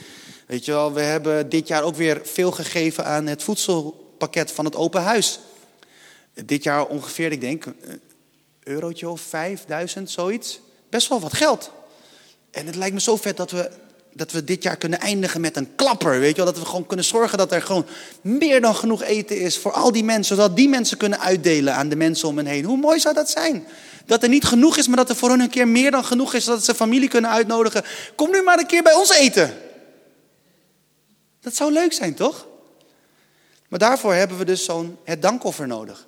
Weet 0.47 0.65
je 0.65 0.71
wel, 0.71 0.93
we 0.93 1.01
hebben 1.01 1.49
dit 1.49 1.67
jaar 1.67 1.83
ook 1.83 1.95
weer 1.95 2.21
veel 2.23 2.51
gegeven 2.51 3.05
aan 3.05 3.27
het 3.27 3.43
voedselpakket 3.43 4.51
van 4.51 4.65
het 4.65 4.75
open 4.75 5.01
huis. 5.01 5.39
Dit 6.45 6.63
jaar 6.63 6.85
ongeveer, 6.85 7.31
ik 7.31 7.41
denk, 7.41 7.65
een 7.65 8.01
eurotje 8.63 9.09
of 9.09 9.21
vijfduizend, 9.21 10.09
zoiets. 10.09 10.59
Best 10.89 11.07
wel 11.07 11.19
wat 11.19 11.33
geld. 11.33 11.71
En 12.51 12.65
het 12.65 12.75
lijkt 12.75 12.93
me 12.93 13.01
zo 13.01 13.15
vet 13.15 13.37
dat 13.37 13.51
we 13.51 13.71
dat 14.13 14.31
we 14.31 14.43
dit 14.43 14.63
jaar 14.63 14.77
kunnen 14.77 14.99
eindigen 14.99 15.41
met 15.41 15.57
een 15.57 15.75
klapper. 15.75 16.19
Weet 16.19 16.35
je 16.35 16.43
wel? 16.43 16.45
Dat 16.45 16.59
we 16.59 16.65
gewoon 16.65 16.85
kunnen 16.85 17.05
zorgen 17.05 17.37
dat 17.37 17.51
er 17.51 17.61
gewoon 17.61 17.85
meer 18.21 18.61
dan 18.61 18.75
genoeg 18.75 19.03
eten 19.03 19.39
is 19.39 19.57
voor 19.57 19.71
al 19.71 19.91
die 19.91 20.03
mensen. 20.03 20.35
Zodat 20.35 20.55
die 20.55 20.69
mensen 20.69 20.97
kunnen 20.97 21.19
uitdelen 21.19 21.73
aan 21.73 21.89
de 21.89 21.95
mensen 21.95 22.27
om 22.27 22.37
hen 22.37 22.45
heen. 22.45 22.65
Hoe 22.65 22.77
mooi 22.77 22.99
zou 22.99 23.13
dat 23.15 23.29
zijn? 23.29 23.67
Dat 24.05 24.23
er 24.23 24.29
niet 24.29 24.45
genoeg 24.45 24.77
is, 24.77 24.87
maar 24.87 24.97
dat 24.97 25.09
er 25.09 25.15
voor 25.15 25.29
hun 25.29 25.39
een 25.39 25.49
keer 25.49 25.67
meer 25.67 25.91
dan 25.91 26.05
genoeg 26.05 26.33
is. 26.33 26.43
Zodat 26.43 26.63
ze 26.63 26.75
familie 26.75 27.09
kunnen 27.09 27.31
uitnodigen. 27.31 27.83
Kom 28.15 28.31
nu 28.31 28.41
maar 28.41 28.59
een 28.59 28.67
keer 28.67 28.83
bij 28.83 28.93
ons 28.93 29.09
eten. 29.09 29.53
Dat 31.41 31.55
zou 31.55 31.71
leuk 31.71 31.93
zijn, 31.93 32.13
toch? 32.13 32.47
Maar 33.67 33.79
daarvoor 33.79 34.13
hebben 34.13 34.37
we 34.37 34.45
dus 34.45 34.63
zo'n 34.63 34.97
het 35.03 35.21
dankoffer 35.21 35.67
nodig. 35.67 36.07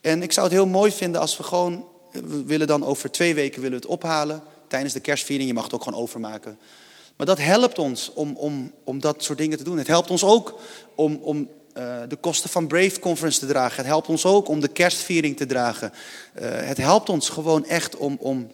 En 0.00 0.22
ik 0.22 0.32
zou 0.32 0.46
het 0.46 0.54
heel 0.54 0.66
mooi 0.66 0.92
vinden 0.92 1.20
als 1.20 1.36
we 1.36 1.42
gewoon, 1.42 1.88
we 2.10 2.44
willen 2.44 2.66
dan 2.66 2.84
over 2.84 3.10
twee 3.10 3.34
weken 3.34 3.62
willen 3.62 3.80
we 3.80 3.86
het 3.86 3.94
ophalen. 3.94 4.42
Tijdens 4.68 4.92
de 4.92 5.00
kerstviering, 5.00 5.48
je 5.48 5.54
mag 5.54 5.64
het 5.64 5.74
ook 5.74 5.82
gewoon 5.82 6.00
overmaken. 6.00 6.58
Maar 7.16 7.26
dat 7.26 7.38
helpt 7.38 7.78
ons 7.78 8.12
om, 8.12 8.36
om, 8.36 8.72
om 8.84 9.00
dat 9.00 9.24
soort 9.24 9.38
dingen 9.38 9.58
te 9.58 9.64
doen. 9.64 9.78
Het 9.78 9.86
helpt 9.86 10.10
ons 10.10 10.24
ook 10.24 10.60
om, 10.94 11.14
om 11.22 11.48
eh, 11.72 12.00
de 12.08 12.16
kosten 12.16 12.50
van 12.50 12.66
Brave 12.66 13.00
Conference 13.00 13.38
te 13.38 13.46
dragen. 13.46 13.76
Het 13.76 13.86
helpt 13.86 14.08
ons 14.08 14.24
ook 14.24 14.48
om 14.48 14.60
de 14.60 14.68
kerstviering 14.68 15.36
te 15.36 15.46
dragen. 15.46 15.92
Eh, 16.32 16.48
het 16.50 16.76
helpt 16.76 17.08
ons 17.08 17.28
gewoon 17.28 17.66
echt 17.66 17.96
om, 17.96 18.16
om 18.20 18.50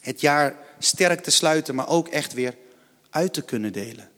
het 0.00 0.20
jaar 0.20 0.56
sterk 0.78 1.20
te 1.22 1.30
sluiten, 1.30 1.74
maar 1.74 1.88
ook 1.88 2.08
echt 2.08 2.32
weer 2.32 2.56
uit 3.10 3.32
te 3.32 3.42
kunnen 3.42 3.72
delen. 3.72 4.10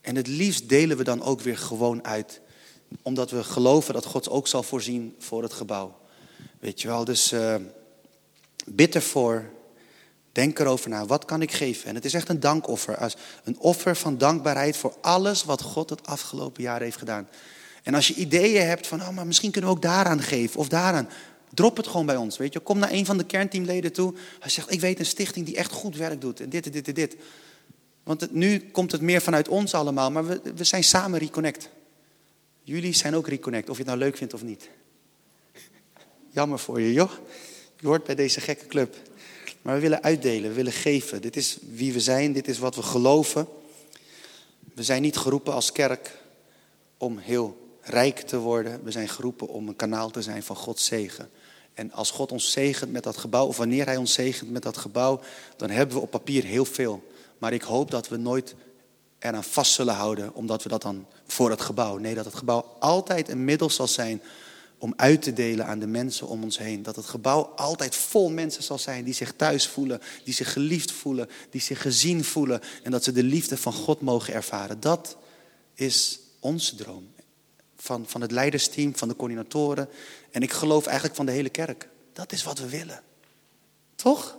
En 0.00 0.16
het 0.16 0.26
liefst 0.26 0.68
delen 0.68 0.96
we 0.96 1.04
dan 1.04 1.22
ook 1.22 1.40
weer 1.40 1.58
gewoon 1.58 2.04
uit. 2.04 2.40
Omdat 3.02 3.30
we 3.30 3.44
geloven 3.44 3.94
dat 3.94 4.04
God 4.04 4.28
ook 4.28 4.48
zal 4.48 4.62
voorzien 4.62 5.14
voor 5.18 5.42
het 5.42 5.52
gebouw. 5.52 5.98
Weet 6.60 6.80
je 6.80 6.88
wel, 6.88 7.04
dus 7.04 7.32
uh, 7.32 7.54
bid 8.74 8.94
ervoor. 8.94 9.44
Denk 10.32 10.58
erover 10.58 10.90
na, 10.90 11.06
wat 11.06 11.24
kan 11.24 11.42
ik 11.42 11.52
geven? 11.52 11.88
En 11.88 11.94
het 11.94 12.04
is 12.04 12.14
echt 12.14 12.28
een 12.28 12.40
dankoffer. 12.40 13.14
Een 13.44 13.58
offer 13.58 13.96
van 13.96 14.18
dankbaarheid 14.18 14.76
voor 14.76 14.96
alles 15.00 15.44
wat 15.44 15.62
God 15.62 15.90
het 15.90 16.06
afgelopen 16.06 16.62
jaar 16.62 16.80
heeft 16.80 16.96
gedaan. 16.96 17.28
En 17.82 17.94
als 17.94 18.08
je 18.08 18.14
ideeën 18.14 18.66
hebt 18.66 18.86
van, 18.86 19.00
oh, 19.00 19.10
maar 19.10 19.26
misschien 19.26 19.50
kunnen 19.50 19.70
we 19.70 19.76
ook 19.76 19.82
daaraan 19.82 20.22
geven 20.22 20.60
of 20.60 20.68
daaraan. 20.68 21.08
Drop 21.54 21.76
het 21.76 21.86
gewoon 21.86 22.06
bij 22.06 22.16
ons. 22.16 22.36
Weet 22.36 22.52
je, 22.52 22.60
kom 22.60 22.78
naar 22.78 22.92
een 22.92 23.06
van 23.06 23.16
de 23.16 23.24
kernteamleden 23.24 23.92
toe. 23.92 24.14
Hij 24.40 24.50
zegt: 24.50 24.72
Ik 24.72 24.80
weet 24.80 24.98
een 24.98 25.06
stichting 25.06 25.46
die 25.46 25.56
echt 25.56 25.72
goed 25.72 25.96
werk 25.96 26.20
doet. 26.20 26.40
En 26.40 26.48
dit 26.48 26.66
en 26.66 26.72
dit 26.72 26.88
en 26.88 26.94
dit. 26.94 27.16
Want 28.02 28.20
het, 28.20 28.32
nu 28.32 28.58
komt 28.58 28.92
het 28.92 29.00
meer 29.00 29.20
vanuit 29.20 29.48
ons 29.48 29.74
allemaal, 29.74 30.10
maar 30.10 30.26
we, 30.26 30.40
we 30.54 30.64
zijn 30.64 30.84
samen 30.84 31.18
Reconnect. 31.18 31.68
Jullie 32.62 32.94
zijn 32.94 33.14
ook 33.14 33.28
Reconnect, 33.28 33.70
of 33.70 33.76
je 33.76 33.82
het 33.82 33.90
nou 33.90 33.98
leuk 34.04 34.16
vindt 34.16 34.34
of 34.34 34.42
niet. 34.42 34.68
Jammer 36.30 36.58
voor 36.58 36.80
je, 36.80 36.92
joh. 36.92 37.10
Je 37.80 37.86
hoort 37.86 38.04
bij 38.04 38.14
deze 38.14 38.40
gekke 38.40 38.66
club. 38.66 38.96
Maar 39.62 39.74
we 39.74 39.80
willen 39.80 40.02
uitdelen, 40.02 40.48
we 40.48 40.56
willen 40.56 40.72
geven. 40.72 41.22
Dit 41.22 41.36
is 41.36 41.58
wie 41.70 41.92
we 41.92 42.00
zijn, 42.00 42.32
dit 42.32 42.48
is 42.48 42.58
wat 42.58 42.74
we 42.74 42.82
geloven. 42.82 43.48
We 44.74 44.82
zijn 44.82 45.02
niet 45.02 45.16
geroepen 45.16 45.52
als 45.52 45.72
kerk 45.72 46.18
om 46.96 47.18
heel 47.18 47.76
rijk 47.80 48.20
te 48.20 48.38
worden. 48.38 48.84
We 48.84 48.90
zijn 48.90 49.08
geroepen 49.08 49.48
om 49.48 49.68
een 49.68 49.76
kanaal 49.76 50.10
te 50.10 50.22
zijn 50.22 50.42
van 50.42 50.56
Gods 50.56 50.84
zegen. 50.84 51.30
En 51.74 51.92
als 51.92 52.10
God 52.10 52.32
ons 52.32 52.50
zegent 52.50 52.92
met 52.92 53.02
dat 53.02 53.16
gebouw, 53.16 53.46
of 53.46 53.56
wanneer 53.56 53.86
Hij 53.86 53.96
ons 53.96 54.12
zegent 54.12 54.50
met 54.50 54.62
dat 54.62 54.76
gebouw, 54.76 55.20
dan 55.56 55.70
hebben 55.70 55.96
we 55.96 56.02
op 56.02 56.10
papier 56.10 56.44
heel 56.44 56.64
veel. 56.64 57.02
Maar 57.38 57.52
ik 57.52 57.62
hoop 57.62 57.90
dat 57.90 58.08
we 58.08 58.16
nooit 58.16 58.54
eraan 59.18 59.44
vast 59.44 59.72
zullen 59.72 59.94
houden, 59.94 60.34
omdat 60.34 60.62
we 60.62 60.68
dat 60.68 60.82
dan 60.82 61.06
voor 61.26 61.50
het 61.50 61.60
gebouw. 61.60 61.96
Nee, 61.96 62.14
dat 62.14 62.24
het 62.24 62.34
gebouw 62.34 62.76
altijd 62.78 63.28
een 63.28 63.44
middel 63.44 63.70
zal 63.70 63.88
zijn 63.88 64.22
om 64.78 64.92
uit 64.96 65.22
te 65.22 65.32
delen 65.32 65.66
aan 65.66 65.78
de 65.78 65.86
mensen 65.86 66.28
om 66.28 66.42
ons 66.42 66.58
heen. 66.58 66.82
Dat 66.82 66.96
het 66.96 67.06
gebouw 67.06 67.42
altijd 67.42 67.94
vol 67.94 68.30
mensen 68.30 68.62
zal 68.62 68.78
zijn 68.78 69.04
die 69.04 69.14
zich 69.14 69.32
thuis 69.36 69.68
voelen, 69.68 70.00
die 70.24 70.34
zich 70.34 70.52
geliefd 70.52 70.92
voelen, 70.92 71.28
die 71.50 71.60
zich 71.60 71.82
gezien 71.82 72.24
voelen 72.24 72.60
en 72.82 72.90
dat 72.90 73.04
ze 73.04 73.12
de 73.12 73.22
liefde 73.22 73.56
van 73.56 73.72
God 73.72 74.00
mogen 74.00 74.34
ervaren. 74.34 74.80
Dat 74.80 75.16
is 75.74 76.20
onze 76.40 76.74
droom. 76.74 77.10
Van, 77.76 78.04
van 78.06 78.20
het 78.20 78.30
leidersteam, 78.30 78.96
van 78.96 79.08
de 79.08 79.16
coördinatoren 79.16 79.88
en 80.30 80.42
ik 80.42 80.52
geloof 80.52 80.86
eigenlijk 80.86 81.16
van 81.16 81.26
de 81.26 81.32
hele 81.32 81.48
kerk. 81.48 81.88
Dat 82.12 82.32
is 82.32 82.42
wat 82.42 82.58
we 82.58 82.68
willen. 82.68 83.02
Toch? 83.94 84.36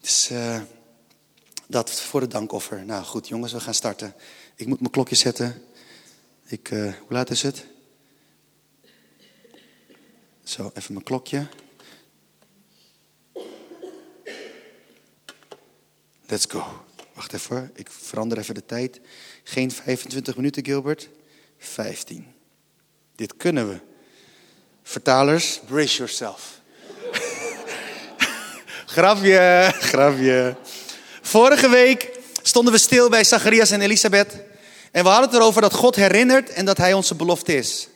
Dus 0.00 0.30
uh, 0.30 0.60
dat 1.66 1.90
voor 1.90 2.20
het 2.20 2.30
dankoffer. 2.30 2.84
Nou 2.84 3.04
goed, 3.04 3.28
jongens, 3.28 3.52
we 3.52 3.60
gaan 3.60 3.74
starten. 3.74 4.14
Ik 4.54 4.66
moet 4.66 4.80
mijn 4.80 4.92
klokje 4.92 5.14
zetten. 5.14 5.62
Ik, 6.44 6.70
uh, 6.70 6.82
hoe 6.82 7.12
laat 7.12 7.30
is 7.30 7.42
het? 7.42 7.66
Zo, 10.52 10.70
even 10.74 10.92
mijn 10.92 11.04
klokje. 11.04 11.46
Let's 16.26 16.44
go. 16.48 16.84
Wacht 17.12 17.32
even, 17.32 17.70
ik 17.74 17.90
verander 17.90 18.38
even 18.38 18.54
de 18.54 18.66
tijd. 18.66 19.00
Geen 19.42 19.70
25 19.70 20.36
minuten, 20.36 20.64
Gilbert. 20.64 21.08
15. 21.58 22.34
Dit 23.16 23.36
kunnen 23.36 23.68
we. 23.68 23.80
Vertalers, 24.82 25.60
brace 25.66 25.96
yourself. 25.96 26.60
grafje, 28.96 29.72
grafje. 29.74 30.56
Vorige 31.20 31.68
week 31.68 32.20
stonden 32.42 32.72
we 32.72 32.78
stil 32.78 33.08
bij 33.08 33.24
Zacharias 33.24 33.70
en 33.70 33.80
Elisabeth. 33.80 34.32
En 34.90 35.02
we 35.02 35.08
hadden 35.08 35.30
het 35.30 35.38
erover 35.38 35.60
dat 35.62 35.74
God 35.74 35.96
herinnert 35.96 36.50
en 36.50 36.64
dat 36.64 36.76
Hij 36.76 36.92
onze 36.92 37.14
belofte 37.14 37.54
is. 37.54 37.88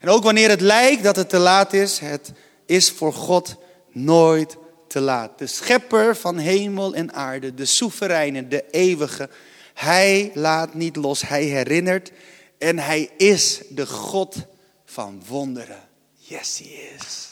En 0.00 0.08
ook 0.08 0.22
wanneer 0.22 0.48
het 0.48 0.60
lijkt 0.60 1.02
dat 1.02 1.16
het 1.16 1.28
te 1.28 1.38
laat 1.38 1.72
is, 1.72 1.98
het 1.98 2.32
is 2.66 2.90
voor 2.90 3.12
God 3.12 3.56
nooit 3.92 4.56
te 4.86 5.00
laat. 5.00 5.38
De 5.38 5.46
schepper 5.46 6.16
van 6.16 6.38
hemel 6.38 6.94
en 6.94 7.12
aarde, 7.12 7.54
de 7.54 7.64
soevereine, 7.64 8.48
de 8.48 8.64
eeuwige. 8.70 9.28
Hij 9.74 10.30
laat 10.34 10.74
niet 10.74 10.96
los, 10.96 11.28
hij 11.28 11.44
herinnert 11.44 12.12
en 12.58 12.78
hij 12.78 13.10
is 13.16 13.60
de 13.68 13.86
God 13.86 14.36
van 14.84 15.22
wonderen. 15.28 15.88
Yes, 16.16 16.58
he 16.58 16.92
is. 16.96 17.28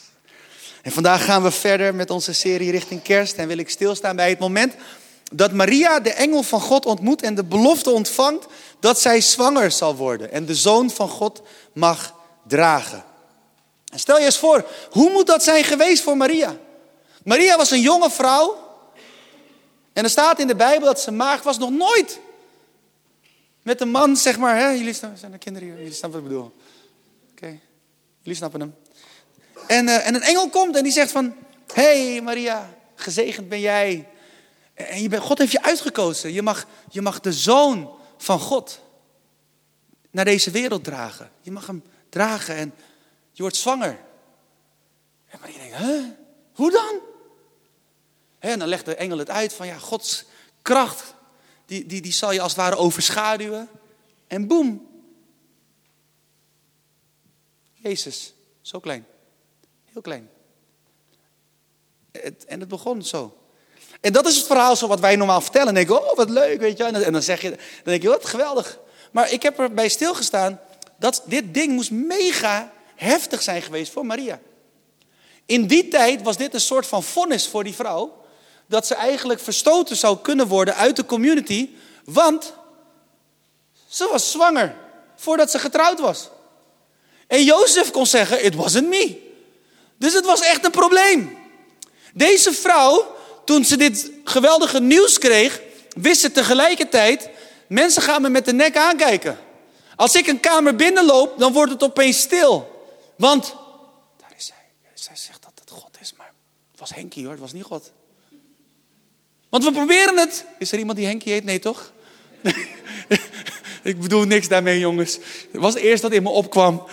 En 0.83 0.93
vandaag 0.93 1.25
gaan 1.25 1.43
we 1.43 1.51
verder 1.51 1.95
met 1.95 2.11
onze 2.11 2.33
serie 2.33 2.71
richting 2.71 3.03
kerst 3.03 3.35
en 3.35 3.49
wil 3.49 3.59
ik 3.59 3.71
stilstaan 3.71 4.17
bij 4.17 4.29
het 4.29 4.39
moment 4.39 4.75
dat 5.33 5.53
Maria 5.53 6.01
de 6.01 6.13
engel 6.13 6.43
van 6.43 6.61
God 6.61 6.87
ontmoet 6.87 7.23
en 7.23 7.35
de 7.35 7.45
belofte 7.45 7.91
ontvangt 7.91 8.47
dat 8.81 9.01
zij 9.01 9.21
zwanger 9.21 9.71
zal 9.71 9.97
worden 9.97 10.33
en 10.33 10.47
de 10.47 10.55
zoon 10.55 10.91
van 10.91 11.09
God 11.09 11.43
mag 11.73 12.17
dragen. 12.49 13.05
En 13.93 13.99
stel 13.99 14.19
je 14.19 14.25
eens 14.25 14.39
voor, 14.39 14.67
hoe 14.91 15.11
moet 15.11 15.27
dat 15.27 15.43
zijn 15.43 15.65
geweest 15.65 16.03
voor 16.03 16.17
Maria? 16.17 16.57
Maria 17.25 17.57
was 17.57 17.71
een 17.71 17.81
jonge 17.81 18.11
vrouw. 18.11 18.67
En 19.93 20.05
er 20.05 20.11
staat 20.11 20.39
in 20.39 20.47
de 20.47 20.57
Bijbel 20.57 20.87
dat 20.87 21.01
ze 21.01 21.11
maagd 21.11 21.45
was 21.45 21.59
nog 21.59 21.71
nooit. 21.71 22.21
Met 23.63 23.81
een 23.81 23.91
man, 23.91 24.17
zeg 24.17 24.39
maar. 24.39 24.57
Hè? 24.57 24.69
Jullie 24.69 24.93
zijn 24.93 25.33
de 25.33 25.39
kinderen 25.39 25.69
hier, 25.69 25.79
jullie 25.79 25.93
snappen 25.93 26.23
wat 26.23 26.31
ik 26.31 26.37
bedoel. 26.37 26.55
Oké, 27.31 27.61
jullie 28.21 28.37
snappen 28.37 28.61
hem. 28.61 28.75
En, 29.67 29.87
uh, 29.87 30.07
en 30.07 30.15
een 30.15 30.23
engel 30.23 30.49
komt 30.49 30.77
en 30.77 30.83
die 30.83 30.93
zegt 30.93 31.11
van... 31.11 31.35
Hey 31.73 32.21
Maria, 32.23 32.75
gezegend 32.95 33.49
ben 33.49 33.61
jij. 33.61 34.09
En 34.75 35.03
je 35.03 35.21
God 35.21 35.39
heeft 35.39 35.53
je 35.53 35.63
uitgekozen. 35.63 36.33
Je 36.33 36.43
mag, 36.43 36.67
je 36.91 37.03
mag 37.03 37.21
de 37.21 37.33
zoon 37.33 37.91
van 38.17 38.41
God 38.41 38.81
naar 40.11 40.25
deze 40.25 40.51
wereld 40.51 40.85
dragen. 40.85 41.31
Je 41.41 41.51
mag 41.51 41.67
hem 41.67 41.83
dragen 42.09 42.55
en 42.55 42.75
je 43.33 43.43
wordt 43.43 43.57
zwanger. 43.57 43.99
En 45.27 45.39
Maria 45.41 45.59
denkt, 45.59 45.77
hè? 45.77 46.15
Hoe 46.53 46.71
dan? 46.71 47.01
En 48.39 48.59
dan 48.59 48.69
legt 48.69 48.85
de 48.85 48.95
engel 48.95 49.19
het 49.19 49.31
uit 49.31 49.53
van 49.53 49.67
ja, 49.67 49.79
Gods 49.79 50.25
kracht, 50.63 51.15
die, 51.67 51.87
die, 51.87 52.01
die 52.01 52.13
zal 52.13 52.33
je 52.33 52.41
als 52.41 52.53
het 52.53 52.61
ware 52.61 52.77
overschaduwen. 52.77 53.69
En 54.27 54.47
boem. 54.47 54.89
Jezus, 57.75 58.35
zo 58.61 58.81
klein. 58.81 59.07
Heel 59.85 60.03
klein. 60.03 60.31
en 62.47 62.61
het 62.61 62.69
begon 62.69 63.03
zo. 63.03 63.39
En 64.01 64.13
dat 64.13 64.27
is 64.27 64.37
het 64.37 64.47
verhaal 64.47 64.77
zo 64.77 64.87
wat 64.87 65.01
wij 65.01 65.17
normaal 65.17 65.41
vertellen. 65.41 65.69
En 65.69 65.75
denk 65.75 65.89
ik, 65.89 65.97
oh 65.97 66.17
wat 66.17 66.31
leuk, 66.31 66.61
weet 66.61 66.77
je. 66.77 66.85
En 66.85 67.13
dan, 67.13 67.23
zeg 67.23 67.41
je, 67.41 67.49
dan 67.51 67.59
denk 67.85 68.03
je, 68.03 68.09
wat 68.09 68.27
geweldig. 68.27 68.79
Maar 69.13 69.33
ik 69.33 69.43
heb 69.43 69.59
erbij 69.59 69.89
stilgestaan 69.89 70.61
dat 70.99 71.23
dit 71.27 71.55
ding 71.55 71.73
moest 71.73 71.91
mega 71.91 72.73
heftig 72.95 73.43
zijn 73.43 73.63
geweest 73.63 73.93
voor 73.93 74.07
Maria. 74.07 74.41
In 75.47 75.67
die 75.67 75.89
tijd 75.89 76.23
was 76.23 76.37
dit 76.37 76.55
een 76.55 76.61
soort 76.61 76.87
van 76.87 77.03
vonnis 77.03 77.49
voor 77.49 77.65
die 77.65 77.75
vrouw. 77.75 78.17
Dat 78.67 78.87
ze 78.87 78.95
eigenlijk 78.95 79.41
verstoten 79.41 79.97
zou 79.97 80.19
kunnen 80.19 80.47
worden 80.47 80.75
uit 80.75 80.97
de 80.97 81.07
community. 81.07 81.71
Want 82.05 82.53
ze 83.87 84.09
was 84.11 84.31
zwanger 84.31 84.77
voordat 85.17 85.51
ze 85.51 85.59
getrouwd 85.59 86.01
was. 86.01 86.29
En 87.27 87.45
Jozef 87.45 87.91
kon 87.91 88.07
zeggen, 88.07 88.45
it 88.45 88.55
wasn't 88.55 88.89
me. 88.89 89.33
Dus 89.99 90.13
het 90.15 90.25
was 90.25 90.41
echt 90.41 90.65
een 90.65 90.71
probleem. 90.71 91.39
Deze 92.15 92.53
vrouw, 92.53 93.17
toen 93.45 93.65
ze 93.65 93.77
dit 93.77 94.11
geweldige 94.25 94.81
nieuws 94.81 95.19
kreeg, 95.19 95.61
wist 95.89 96.21
ze 96.21 96.33
tegelijkertijd, 96.33 97.29
mensen 97.69 98.03
gaan 98.03 98.23
me 98.23 98.29
met 98.29 98.45
de 98.45 98.53
nek 98.53 98.77
aankijken. 98.77 99.39
Als 99.99 100.15
ik 100.15 100.27
een 100.27 100.41
kamer 100.41 100.77
binnenloop, 100.77 101.39
dan 101.39 101.53
wordt 101.53 101.73
het 101.73 101.83
opeens 101.83 102.21
stil. 102.21 102.85
Want, 103.17 103.55
daar 104.17 104.33
is 104.37 104.47
zij. 104.47 104.57
Zij 104.95 105.17
zegt 105.17 105.43
dat 105.43 105.53
het 105.61 105.71
God 105.71 105.97
is, 106.01 106.13
maar 106.17 106.33
het 106.71 106.81
was 106.81 106.95
Henkie 106.95 107.23
hoor, 107.23 107.33
het 107.33 107.41
was 107.41 107.53
niet 107.53 107.65
God. 107.65 107.93
Want 109.49 109.65
we 109.65 109.73
proberen 109.73 110.19
het. 110.19 110.45
Is 110.59 110.73
er 110.73 110.79
iemand 110.79 110.99
die 110.99 111.07
Henkie 111.07 111.33
heet? 111.33 111.45
Nee 111.45 111.59
toch? 111.59 111.93
ik 113.83 114.01
bedoel 114.01 114.25
niks 114.25 114.49
daarmee 114.49 114.79
jongens. 114.79 115.19
Het 115.53 115.61
was 115.61 115.75
eerst 115.75 116.03
dat 116.03 116.13
in 116.13 116.23
me 116.23 116.29
opkwam. 116.29 116.87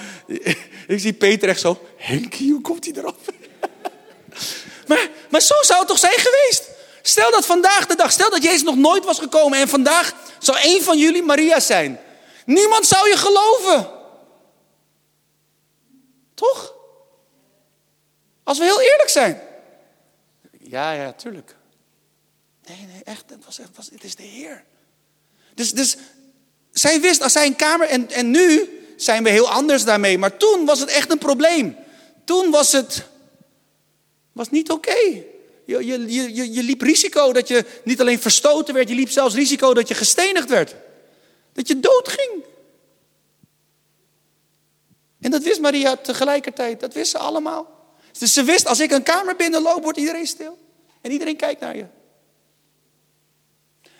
ik 0.87 0.99
zie 0.99 1.13
Peter 1.13 1.49
echt 1.49 1.59
zo. 1.59 1.87
Henkie, 1.97 2.51
hoe 2.51 2.61
komt 2.61 2.85
hij 2.85 2.93
erop? 2.93 3.19
maar, 4.87 5.09
maar 5.29 5.41
zo 5.41 5.55
zou 5.61 5.79
het 5.79 5.87
toch 5.87 5.99
zijn 5.99 6.17
geweest? 6.17 6.69
Stel 7.01 7.31
dat 7.31 7.45
vandaag 7.45 7.85
de 7.85 7.95
dag, 7.95 8.11
stel 8.11 8.29
dat 8.29 8.43
Jezus 8.43 8.63
nog 8.63 8.75
nooit 8.75 9.05
was 9.05 9.19
gekomen 9.19 9.59
en 9.59 9.67
vandaag 9.67 10.13
zou 10.39 10.57
een 10.61 10.81
van 10.81 10.97
jullie 10.97 11.23
Maria 11.23 11.59
zijn. 11.59 11.99
Niemand 12.45 12.85
zou 12.85 13.09
je 13.09 13.17
geloven. 13.17 13.89
Toch? 16.33 16.73
Als 18.43 18.57
we 18.57 18.63
heel 18.63 18.81
eerlijk 18.81 19.09
zijn. 19.09 19.41
Ja, 20.59 20.91
ja, 20.91 21.11
tuurlijk. 21.13 21.55
Nee, 22.67 22.87
nee, 22.91 23.03
echt, 23.03 23.29
het, 23.29 23.45
was, 23.45 23.57
het, 23.57 23.75
was, 23.75 23.89
het 23.91 24.03
is 24.03 24.15
de 24.15 24.23
Heer. 24.23 24.63
Dus, 25.53 25.71
dus 25.71 25.97
zij 26.71 27.01
wist, 27.01 27.21
als 27.21 27.31
zij 27.31 27.45
een 27.45 27.55
kamer, 27.55 27.87
en, 27.87 28.11
en 28.11 28.31
nu 28.31 28.69
zijn 28.97 29.23
we 29.23 29.29
heel 29.29 29.49
anders 29.49 29.83
daarmee. 29.83 30.17
Maar 30.17 30.37
toen 30.37 30.65
was 30.65 30.79
het 30.79 30.89
echt 30.89 31.11
een 31.11 31.17
probleem. 31.17 31.75
Toen 32.23 32.51
was 32.51 32.71
het 32.71 33.07
was 34.31 34.49
niet 34.49 34.71
oké. 34.71 35.23
Je, 35.65 35.85
je, 35.85 36.13
je, 36.13 36.53
je 36.53 36.63
liep 36.63 36.81
risico 36.81 37.33
dat 37.33 37.47
je 37.47 37.65
niet 37.83 38.01
alleen 38.01 38.19
verstoten 38.19 38.73
werd, 38.73 38.89
je 38.89 38.95
liep 38.95 39.09
zelfs 39.09 39.35
risico 39.35 39.73
dat 39.73 39.87
je 39.87 39.93
gestenigd 39.93 40.49
werd. 40.49 40.75
Dat 41.55 41.67
je 41.67 41.79
dood 41.79 42.09
ging. 42.09 42.43
En 45.21 45.31
dat 45.31 45.43
wist 45.43 45.61
Maria 45.61 45.95
tegelijkertijd, 45.95 46.79
dat 46.79 46.93
wist 46.93 47.11
ze 47.11 47.17
allemaal. 47.17 47.67
Dus 48.19 48.33
ze 48.33 48.43
wist, 48.43 48.67
als 48.67 48.79
ik 48.79 48.91
een 48.91 49.03
kamer 49.03 49.35
binnenloop, 49.35 49.83
wordt 49.83 49.97
iedereen 49.97 50.27
stil. 50.27 50.57
En 51.01 51.11
iedereen 51.11 51.35
kijkt 51.35 51.61
naar 51.61 51.75
je. 51.75 51.85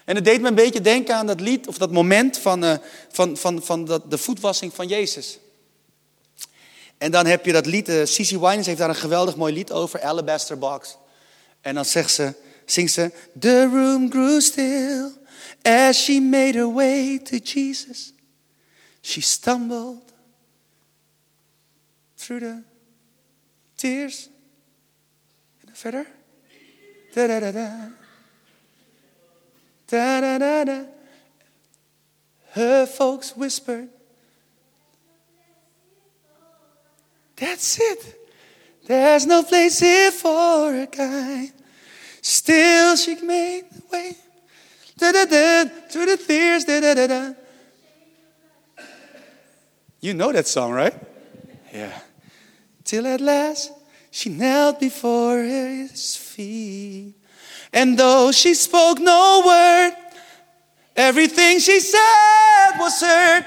En 0.05 0.15
het 0.15 0.25
deed 0.25 0.41
me 0.41 0.47
een 0.47 0.55
beetje 0.55 0.81
denken 0.81 1.15
aan 1.15 1.27
dat 1.27 1.39
lied, 1.39 1.67
of 1.67 1.77
dat 1.77 1.91
moment 1.91 2.37
van, 2.37 2.63
uh, 2.63 2.73
van, 3.09 3.37
van, 3.37 3.63
van 3.63 3.85
dat, 3.85 4.11
de 4.11 4.17
voetwassing 4.17 4.73
van 4.73 4.87
Jezus. 4.87 5.39
En 6.97 7.11
dan 7.11 7.25
heb 7.25 7.45
je 7.45 7.51
dat 7.51 7.65
lied, 7.65 7.89
uh, 7.89 8.05
Cici 8.05 8.39
Winans 8.39 8.65
heeft 8.65 8.77
daar 8.77 8.89
een 8.89 8.95
geweldig 8.95 9.35
mooi 9.35 9.53
lied 9.53 9.71
over, 9.71 10.01
Alabaster 10.01 10.57
Box. 10.57 10.97
En 11.61 11.75
dan 11.75 11.85
zegt 11.85 12.11
ze, 12.11 12.33
zingt 12.65 12.93
ze, 12.93 13.11
The 13.39 13.69
room 13.73 14.11
grew 14.11 14.41
still 14.41 15.11
as 15.65 15.97
she 15.97 16.19
made 16.19 16.55
her 16.55 16.69
way 16.69 17.17
to 17.17 17.39
Jesus. 17.39 18.13
She 19.01 19.21
stumbled 19.21 20.13
through 22.15 22.39
the 22.39 22.63
tears. 23.75 24.29
En 25.61 25.65
dan 25.65 25.75
verder. 25.75 26.05
Da 27.13 27.27
da 27.27 27.39
da 27.39 27.51
da. 27.51 27.89
Da 29.85 30.21
da 30.21 30.37
da 30.37 30.63
da. 30.63 30.85
Her 32.51 32.85
folks 32.85 33.33
whispered. 33.35 33.89
That's 37.35 37.79
it. 37.79 38.15
There's 38.87 39.25
no 39.25 39.43
place 39.43 39.79
here 39.79 40.11
for 40.11 40.73
a 40.73 40.85
guy. 40.85 41.51
Still 42.21 42.95
she 42.95 43.15
made 43.15 43.65
the 43.71 43.81
way. 43.91 44.17
Through 44.97 46.05
the 46.05 46.17
tears. 46.27 46.65
You 49.99 50.13
know 50.13 50.31
that 50.31 50.47
song, 50.47 50.71
right? 50.71 50.93
Yeah. 51.73 51.91
Till 52.83 53.07
at 53.07 53.21
last 53.21 53.71
she 54.11 54.29
knelt 54.29 54.79
before 54.79 55.43
his 55.43 56.15
feet. 56.15 57.15
And 57.73 57.97
though 57.97 58.31
she 58.31 58.53
spoke 58.53 58.99
no 58.99 59.43
word, 59.45 59.93
everything 60.95 61.59
she 61.59 61.79
said 61.81 62.79
was 62.79 63.01
heard 63.01 63.45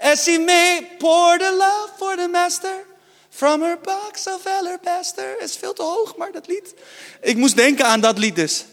as 0.00 0.22
she 0.22 0.38
made 0.38 0.98
poured 1.00 1.42
a 1.42 1.50
love 1.50 1.90
for 1.98 2.16
the 2.16 2.28
master. 2.28 2.84
From 3.30 3.62
her 3.62 3.76
box 3.76 4.28
of 4.28 4.46
alabaster. 4.46 5.42
is 5.42 5.56
veel 5.56 5.72
te 5.72 5.82
hoog, 5.82 6.16
maar 6.16 6.32
dat 6.32 6.46
lied. 6.46 6.74
Ik 7.20 7.36
moest 7.36 7.56
denken 7.56 7.84
aan 7.84 8.00
dat 8.00 8.18
lied 8.18 8.36
dus. 8.36 8.64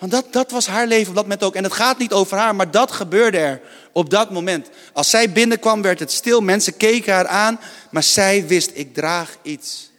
Want 0.00 0.12
dat, 0.12 0.32
dat 0.32 0.50
was 0.50 0.66
haar 0.66 0.86
leven 0.86 1.08
op 1.08 1.14
dat 1.14 1.24
moment 1.24 1.42
ook. 1.42 1.54
En 1.54 1.64
het 1.64 1.72
gaat 1.72 1.98
niet 1.98 2.12
over 2.12 2.38
haar, 2.38 2.56
maar 2.56 2.70
dat 2.70 2.90
gebeurde 2.90 3.38
er 3.38 3.62
op 3.92 4.10
dat 4.10 4.30
moment. 4.30 4.70
Als 4.92 5.10
zij 5.10 5.32
binnenkwam, 5.32 5.82
werd 5.82 5.98
het 5.98 6.12
stil. 6.12 6.40
Mensen 6.40 6.76
keken 6.76 7.12
haar 7.12 7.26
aan. 7.26 7.60
Maar 7.90 8.02
zij 8.02 8.46
wist, 8.46 8.70
ik 8.74 8.94
draag 8.94 9.38
iets 9.42 9.90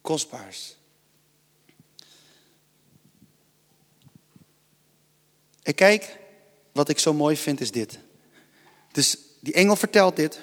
kostbaars. 0.00 0.76
En 5.62 5.74
kijk, 5.74 6.18
wat 6.72 6.88
ik 6.88 6.98
zo 6.98 7.12
mooi 7.12 7.36
vind 7.36 7.60
is 7.60 7.70
dit. 7.70 7.98
Dus 8.92 9.16
die 9.40 9.54
engel 9.54 9.76
vertelt 9.76 10.16
dit. 10.16 10.40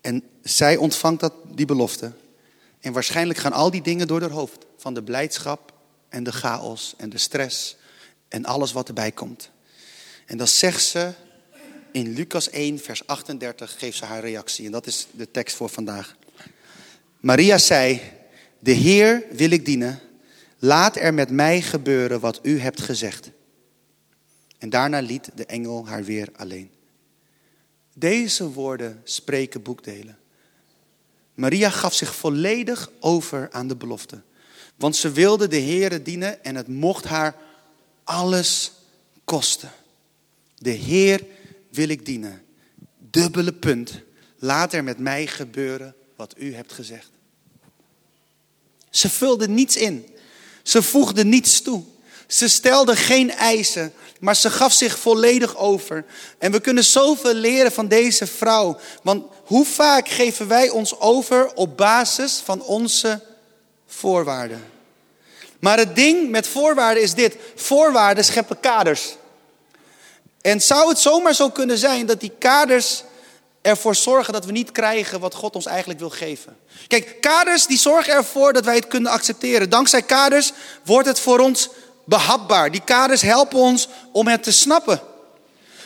En 0.00 0.22
zij 0.42 0.76
ontvangt 0.76 1.20
dat, 1.20 1.32
die 1.46 1.66
belofte. 1.66 2.12
En 2.82 2.92
waarschijnlijk 2.92 3.38
gaan 3.38 3.52
al 3.52 3.70
die 3.70 3.82
dingen 3.82 4.06
door 4.06 4.20
haar 4.20 4.30
hoofd. 4.30 4.66
Van 4.76 4.94
de 4.94 5.02
blijdschap 5.02 5.72
en 6.08 6.24
de 6.24 6.32
chaos 6.32 6.94
en 6.96 7.10
de 7.10 7.18
stress 7.18 7.76
en 8.28 8.44
alles 8.44 8.72
wat 8.72 8.88
erbij 8.88 9.12
komt. 9.12 9.50
En 10.26 10.36
dan 10.36 10.48
zegt 10.48 10.84
ze 10.84 11.12
in 11.92 12.12
Lucas 12.12 12.50
1, 12.50 12.78
vers 12.78 13.06
38, 13.06 13.78
geeft 13.78 13.96
ze 13.96 14.04
haar 14.04 14.20
reactie. 14.20 14.66
En 14.66 14.72
dat 14.72 14.86
is 14.86 15.06
de 15.10 15.30
tekst 15.30 15.56
voor 15.56 15.68
vandaag. 15.68 16.16
Maria 17.20 17.58
zei, 17.58 18.00
de 18.58 18.72
Heer 18.72 19.24
wil 19.30 19.50
ik 19.50 19.64
dienen. 19.64 20.00
Laat 20.58 20.96
er 20.96 21.14
met 21.14 21.30
mij 21.30 21.62
gebeuren 21.62 22.20
wat 22.20 22.40
u 22.42 22.58
hebt 22.58 22.80
gezegd. 22.80 23.30
En 24.58 24.70
daarna 24.70 25.00
liet 25.00 25.30
de 25.34 25.46
engel 25.46 25.86
haar 25.86 26.04
weer 26.04 26.28
alleen. 26.36 26.70
Deze 27.94 28.50
woorden 28.50 29.00
spreken 29.04 29.62
boekdelen. 29.62 30.18
Maria 31.34 31.70
gaf 31.70 31.94
zich 31.94 32.14
volledig 32.14 32.90
over 33.00 33.48
aan 33.52 33.68
de 33.68 33.76
belofte. 33.76 34.20
Want 34.76 34.96
ze 34.96 35.12
wilde 35.12 35.48
de 35.48 35.60
Heere 35.60 36.02
dienen 36.02 36.44
en 36.44 36.54
het 36.54 36.68
mocht 36.68 37.04
haar 37.04 37.36
alles 38.04 38.72
kosten. 39.24 39.72
De 40.56 40.70
Heer 40.70 41.24
wil 41.70 41.88
ik 41.88 42.06
dienen. 42.06 42.42
Dubbele 42.98 43.52
punt. 43.52 44.00
Laat 44.38 44.72
er 44.72 44.84
met 44.84 44.98
mij 44.98 45.26
gebeuren 45.26 45.94
wat 46.16 46.34
u 46.38 46.54
hebt 46.54 46.72
gezegd. 46.72 47.10
Ze 48.90 49.08
vulde 49.08 49.48
niets 49.48 49.76
in. 49.76 50.06
Ze 50.62 50.82
voegde 50.82 51.24
niets 51.24 51.62
toe. 51.62 51.84
Ze 52.32 52.48
stelde 52.48 52.96
geen 52.96 53.32
eisen, 53.32 53.92
maar 54.20 54.36
ze 54.36 54.50
gaf 54.50 54.72
zich 54.72 54.98
volledig 54.98 55.56
over. 55.56 56.04
En 56.38 56.52
we 56.52 56.60
kunnen 56.60 56.84
zoveel 56.84 57.34
leren 57.34 57.72
van 57.72 57.88
deze 57.88 58.26
vrouw. 58.26 58.78
Want 59.02 59.24
hoe 59.44 59.64
vaak 59.64 60.08
geven 60.08 60.48
wij 60.48 60.68
ons 60.68 61.00
over 61.00 61.54
op 61.54 61.76
basis 61.76 62.40
van 62.44 62.62
onze 62.62 63.20
voorwaarden? 63.86 64.64
Maar 65.60 65.78
het 65.78 65.94
ding 65.94 66.30
met 66.30 66.48
voorwaarden 66.48 67.02
is 67.02 67.14
dit: 67.14 67.36
voorwaarden 67.54 68.24
scheppen 68.24 68.60
kaders. 68.60 69.16
En 70.40 70.60
zou 70.60 70.88
het 70.88 70.98
zomaar 70.98 71.34
zo 71.34 71.50
kunnen 71.50 71.78
zijn 71.78 72.06
dat 72.06 72.20
die 72.20 72.32
kaders 72.38 73.04
ervoor 73.62 73.94
zorgen 73.94 74.32
dat 74.32 74.44
we 74.44 74.52
niet 74.52 74.72
krijgen 74.72 75.20
wat 75.20 75.34
God 75.34 75.54
ons 75.54 75.66
eigenlijk 75.66 75.98
wil 75.98 76.10
geven? 76.10 76.56
Kijk, 76.86 77.20
kaders 77.20 77.66
die 77.66 77.78
zorgen 77.78 78.12
ervoor 78.12 78.52
dat 78.52 78.64
wij 78.64 78.74
het 78.74 78.86
kunnen 78.86 79.12
accepteren. 79.12 79.70
Dankzij 79.70 80.02
kaders 80.02 80.52
wordt 80.84 81.08
het 81.08 81.20
voor 81.20 81.38
ons 81.38 81.68
behapbaar. 82.04 82.70
Die 82.70 82.84
kaders 82.84 83.22
helpen 83.22 83.58
ons 83.58 83.88
om 84.12 84.28
het 84.28 84.42
te 84.42 84.52
snappen. 84.52 85.00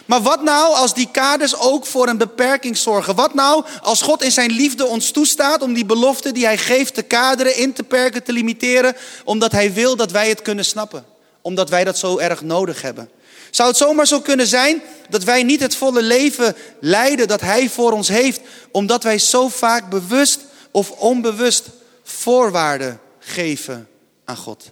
Maar 0.07 0.23
wat 0.23 0.43
nou 0.43 0.75
als 0.75 0.95
die 0.95 1.09
kaders 1.11 1.57
ook 1.57 1.87
voor 1.87 2.09
een 2.09 2.19
beperking 2.19 2.77
zorgen? 2.77 3.15
Wat 3.15 3.35
nou 3.35 3.65
als 3.83 4.03
God 4.03 4.23
in 4.23 4.33
zijn 4.33 4.51
liefde 4.51 4.87
ons 4.87 5.11
toestaat 5.11 5.63
om 5.63 5.73
die 5.73 5.85
belofte 5.85 6.33
die 6.33 6.45
hij 6.45 6.59
geeft 6.59 6.95
te 6.95 7.03
kaderen, 7.03 7.57
in 7.57 7.73
te 7.73 7.83
perken, 7.83 8.25
te 8.25 8.33
limiteren, 8.33 8.97
omdat 9.25 9.53
hij 9.53 9.73
wil 9.73 9.97
dat 9.97 10.11
wij 10.11 10.29
het 10.29 10.43
kunnen 10.43 10.65
snappen? 10.65 11.05
Omdat 11.43 11.69
wij 11.69 11.85
dat 11.85 11.99
zo 11.99 12.19
erg 12.19 12.43
nodig 12.43 12.83
hebben. 12.83 13.11
Zou 13.51 13.69
het 13.69 13.79
zomaar 13.79 14.07
zo 14.07 14.21
kunnen 14.21 14.47
zijn 14.47 14.83
dat 15.09 15.25
wij 15.25 15.43
niet 15.43 15.61
het 15.61 15.77
volle 15.77 16.03
leven 16.03 16.57
leiden 16.81 17.29
dat 17.29 17.41
hij 17.41 17.69
voor 17.69 17.93
ons 17.93 18.09
heeft, 18.09 18.41
omdat 18.71 19.03
wij 19.03 19.19
zo 19.19 19.49
vaak 19.49 19.91
bewust 19.91 20.41
of 20.71 20.91
onbewust 20.91 21.65
voorwaarden 22.03 23.01
geven 23.19 23.89
aan 24.25 24.37
God? 24.37 24.65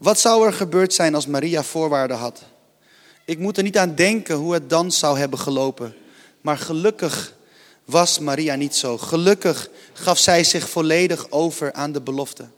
Wat 0.00 0.20
zou 0.20 0.46
er 0.46 0.52
gebeurd 0.52 0.92
zijn 0.92 1.14
als 1.14 1.26
Maria 1.26 1.62
voorwaarden 1.62 2.16
had? 2.16 2.42
Ik 3.24 3.38
moet 3.38 3.56
er 3.56 3.62
niet 3.62 3.78
aan 3.78 3.94
denken 3.94 4.36
hoe 4.36 4.52
het 4.52 4.70
dan 4.70 4.92
zou 4.92 5.18
hebben 5.18 5.38
gelopen. 5.38 5.96
Maar 6.40 6.58
gelukkig 6.58 7.34
was 7.84 8.18
Maria 8.18 8.54
niet 8.54 8.74
zo. 8.74 8.98
Gelukkig 8.98 9.68
gaf 9.92 10.18
zij 10.18 10.44
zich 10.44 10.68
volledig 10.68 11.30
over 11.30 11.72
aan 11.72 11.92
de 11.92 12.00
belofte. 12.00 12.48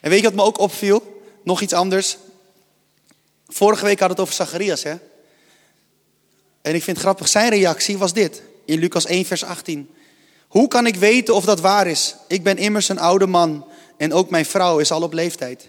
En 0.00 0.10
weet 0.10 0.18
je 0.18 0.24
wat 0.24 0.34
me 0.34 0.42
ook 0.42 0.58
opviel? 0.58 1.22
Nog 1.42 1.60
iets 1.60 1.72
anders. 1.72 2.16
Vorige 3.46 3.84
week 3.84 4.00
had 4.00 4.10
het 4.10 4.20
over 4.20 4.34
Zacharias, 4.34 4.82
hè? 4.82 4.94
En 6.62 6.74
ik 6.74 6.82
vind 6.82 6.96
het 6.96 7.06
grappig, 7.06 7.28
zijn 7.28 7.50
reactie 7.50 7.98
was 7.98 8.12
dit. 8.12 8.42
In 8.64 8.78
Lucas 8.78 9.06
1, 9.06 9.24
vers 9.24 9.44
18. 9.44 9.90
Hoe 10.52 10.68
kan 10.68 10.86
ik 10.86 10.96
weten 10.96 11.34
of 11.34 11.44
dat 11.44 11.60
waar 11.60 11.86
is? 11.86 12.14
Ik 12.28 12.42
ben 12.42 12.56
immers 12.56 12.88
een 12.88 12.98
oude 12.98 13.26
man 13.26 13.66
en 13.96 14.12
ook 14.12 14.30
mijn 14.30 14.44
vrouw 14.44 14.78
is 14.78 14.90
al 14.90 15.02
op 15.02 15.12
leeftijd. 15.12 15.68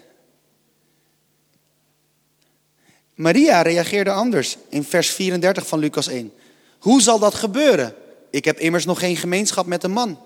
Maria 3.14 3.62
reageerde 3.62 4.10
anders 4.10 4.56
in 4.68 4.84
vers 4.84 5.10
34 5.10 5.66
van 5.66 5.78
Lucas 5.78 6.08
1. 6.08 6.32
Hoe 6.78 7.02
zal 7.02 7.18
dat 7.18 7.34
gebeuren? 7.34 7.94
Ik 8.30 8.44
heb 8.44 8.58
immers 8.58 8.84
nog 8.84 8.98
geen 8.98 9.16
gemeenschap 9.16 9.66
met 9.66 9.84
een 9.84 9.90
man. 9.90 10.18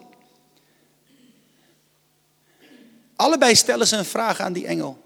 Allebei 3.16 3.54
stellen 3.54 3.86
ze 3.86 3.96
een 3.96 4.04
vraag 4.04 4.40
aan 4.40 4.52
die 4.52 4.66
engel. 4.66 5.02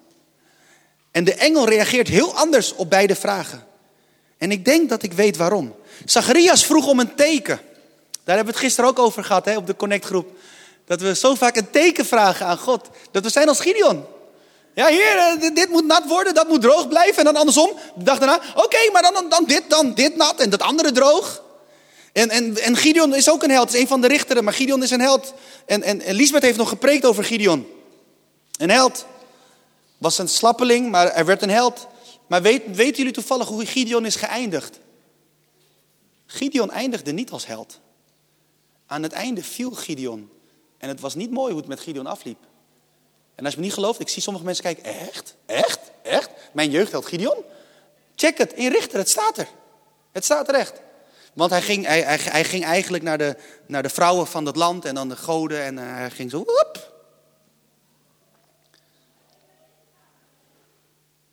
En 1.10 1.24
de 1.24 1.34
engel 1.34 1.68
reageert 1.68 2.08
heel 2.08 2.34
anders 2.34 2.74
op 2.74 2.90
beide 2.90 3.14
vragen. 3.14 3.66
En 4.38 4.50
ik 4.50 4.64
denk 4.64 4.88
dat 4.88 5.02
ik 5.02 5.12
weet 5.12 5.36
waarom. 5.36 5.74
Zacharias 6.04 6.64
vroeg 6.64 6.86
om 6.86 7.00
een 7.00 7.14
teken. 7.14 7.60
Daar 8.24 8.36
hebben 8.36 8.54
we 8.54 8.60
het 8.60 8.68
gisteren 8.68 8.90
ook 8.90 8.98
over 8.98 9.24
gehad 9.24 9.44
hè, 9.44 9.56
op 9.56 9.66
de 9.66 9.76
connectgroep. 9.76 10.30
Dat 10.84 11.00
we 11.00 11.14
zo 11.14 11.34
vaak 11.34 11.56
een 11.56 11.70
teken 11.70 12.06
vragen 12.06 12.46
aan 12.46 12.58
God. 12.58 12.88
Dat 13.10 13.22
we 13.22 13.30
zijn 13.30 13.48
als 13.48 13.60
Gideon. 13.60 14.04
Ja, 14.74 14.88
hier, 14.88 15.16
eh, 15.16 15.54
dit, 15.54 15.68
moet 15.68 15.86
nat 15.86 16.06
worden, 16.06 16.34
dat 16.34 16.48
moet 16.48 16.60
droog 16.60 16.88
blijven. 16.88 17.18
En 17.18 17.24
dan 17.24 17.36
andersom, 17.36 17.70
de 17.94 18.04
dag 18.04 18.18
daarna, 18.18 18.40
oké, 18.54 18.90
maar 18.92 19.02
dan, 19.02 19.28
dan 19.28 19.44
dit, 19.44 19.62
dan 19.68 19.94
dit 19.94 20.16
nat 20.16 20.40
en 20.40 20.50
dat 20.50 20.62
andere 20.62 20.92
droog. 20.92 21.42
En, 22.12 22.30
en, 22.30 22.58
en 22.58 22.76
Gideon 22.76 23.14
is 23.14 23.30
ook 23.30 23.42
een 23.42 23.50
held, 23.50 23.74
is 23.74 23.80
een 23.80 23.86
van 23.86 24.00
de 24.00 24.08
richteren, 24.08 24.44
maar 24.44 24.52
Gideon 24.52 24.82
is 24.82 24.90
een 24.90 25.00
held. 25.00 25.34
En, 25.66 25.82
en, 25.82 26.00
en 26.00 26.14
Lisbeth 26.14 26.42
heeft 26.42 26.58
nog 26.58 26.68
gepreekt 26.68 27.04
over 27.04 27.24
Gideon. 27.24 27.66
Een 28.56 28.70
held. 28.70 29.06
Was 29.98 30.18
een 30.18 30.28
slappeling, 30.28 30.90
maar 30.90 31.14
hij 31.14 31.24
werd 31.24 31.42
een 31.42 31.50
held. 31.50 31.86
Maar 32.26 32.42
weet, 32.42 32.62
weten 32.66 32.96
jullie 32.96 33.12
toevallig 33.12 33.48
hoe 33.48 33.66
Gideon 33.66 34.06
is 34.06 34.16
geëindigd? 34.16 34.78
Gideon 36.26 36.70
eindigde 36.70 37.12
niet 37.12 37.30
als 37.30 37.46
held. 37.46 37.80
Aan 38.92 39.02
het 39.02 39.12
einde 39.12 39.44
viel 39.44 39.70
Gideon. 39.70 40.30
En 40.78 40.88
het 40.88 41.00
was 41.00 41.14
niet 41.14 41.30
mooi 41.30 41.50
hoe 41.50 41.60
het 41.60 41.68
met 41.68 41.80
Gideon 41.80 42.06
afliep. 42.06 42.38
En 43.34 43.44
als 43.44 43.54
je 43.54 43.60
me 43.60 43.66
niet 43.66 43.74
gelooft, 43.74 44.00
ik 44.00 44.08
zie 44.08 44.22
sommige 44.22 44.44
mensen 44.44 44.64
kijken, 44.64 44.84
echt? 44.84 45.36
Echt? 45.46 45.80
Echt? 46.02 46.30
Mijn 46.52 46.70
jeugdheld 46.70 47.06
Gideon? 47.06 47.36
Check 48.14 48.38
het, 48.38 48.52
in 48.52 48.70
Richter, 48.72 48.98
het 48.98 49.08
staat 49.08 49.38
er. 49.38 49.48
Het 50.12 50.24
staat 50.24 50.48
er 50.48 50.54
echt. 50.54 50.80
Want 51.32 51.50
hij 51.50 51.62
ging, 51.62 51.86
hij, 51.86 52.00
hij, 52.00 52.18
hij 52.22 52.44
ging 52.44 52.64
eigenlijk 52.64 53.02
naar 53.02 53.18
de, 53.18 53.36
naar 53.66 53.82
de 53.82 53.88
vrouwen 53.88 54.26
van 54.26 54.44
dat 54.44 54.56
land 54.56 54.84
en 54.84 54.94
dan 54.94 55.08
de 55.08 55.16
goden 55.16 55.62
en 55.62 55.76
uh, 55.76 55.82
hij 55.84 56.10
ging 56.10 56.30
zo, 56.30 56.38
woep. 56.38 56.92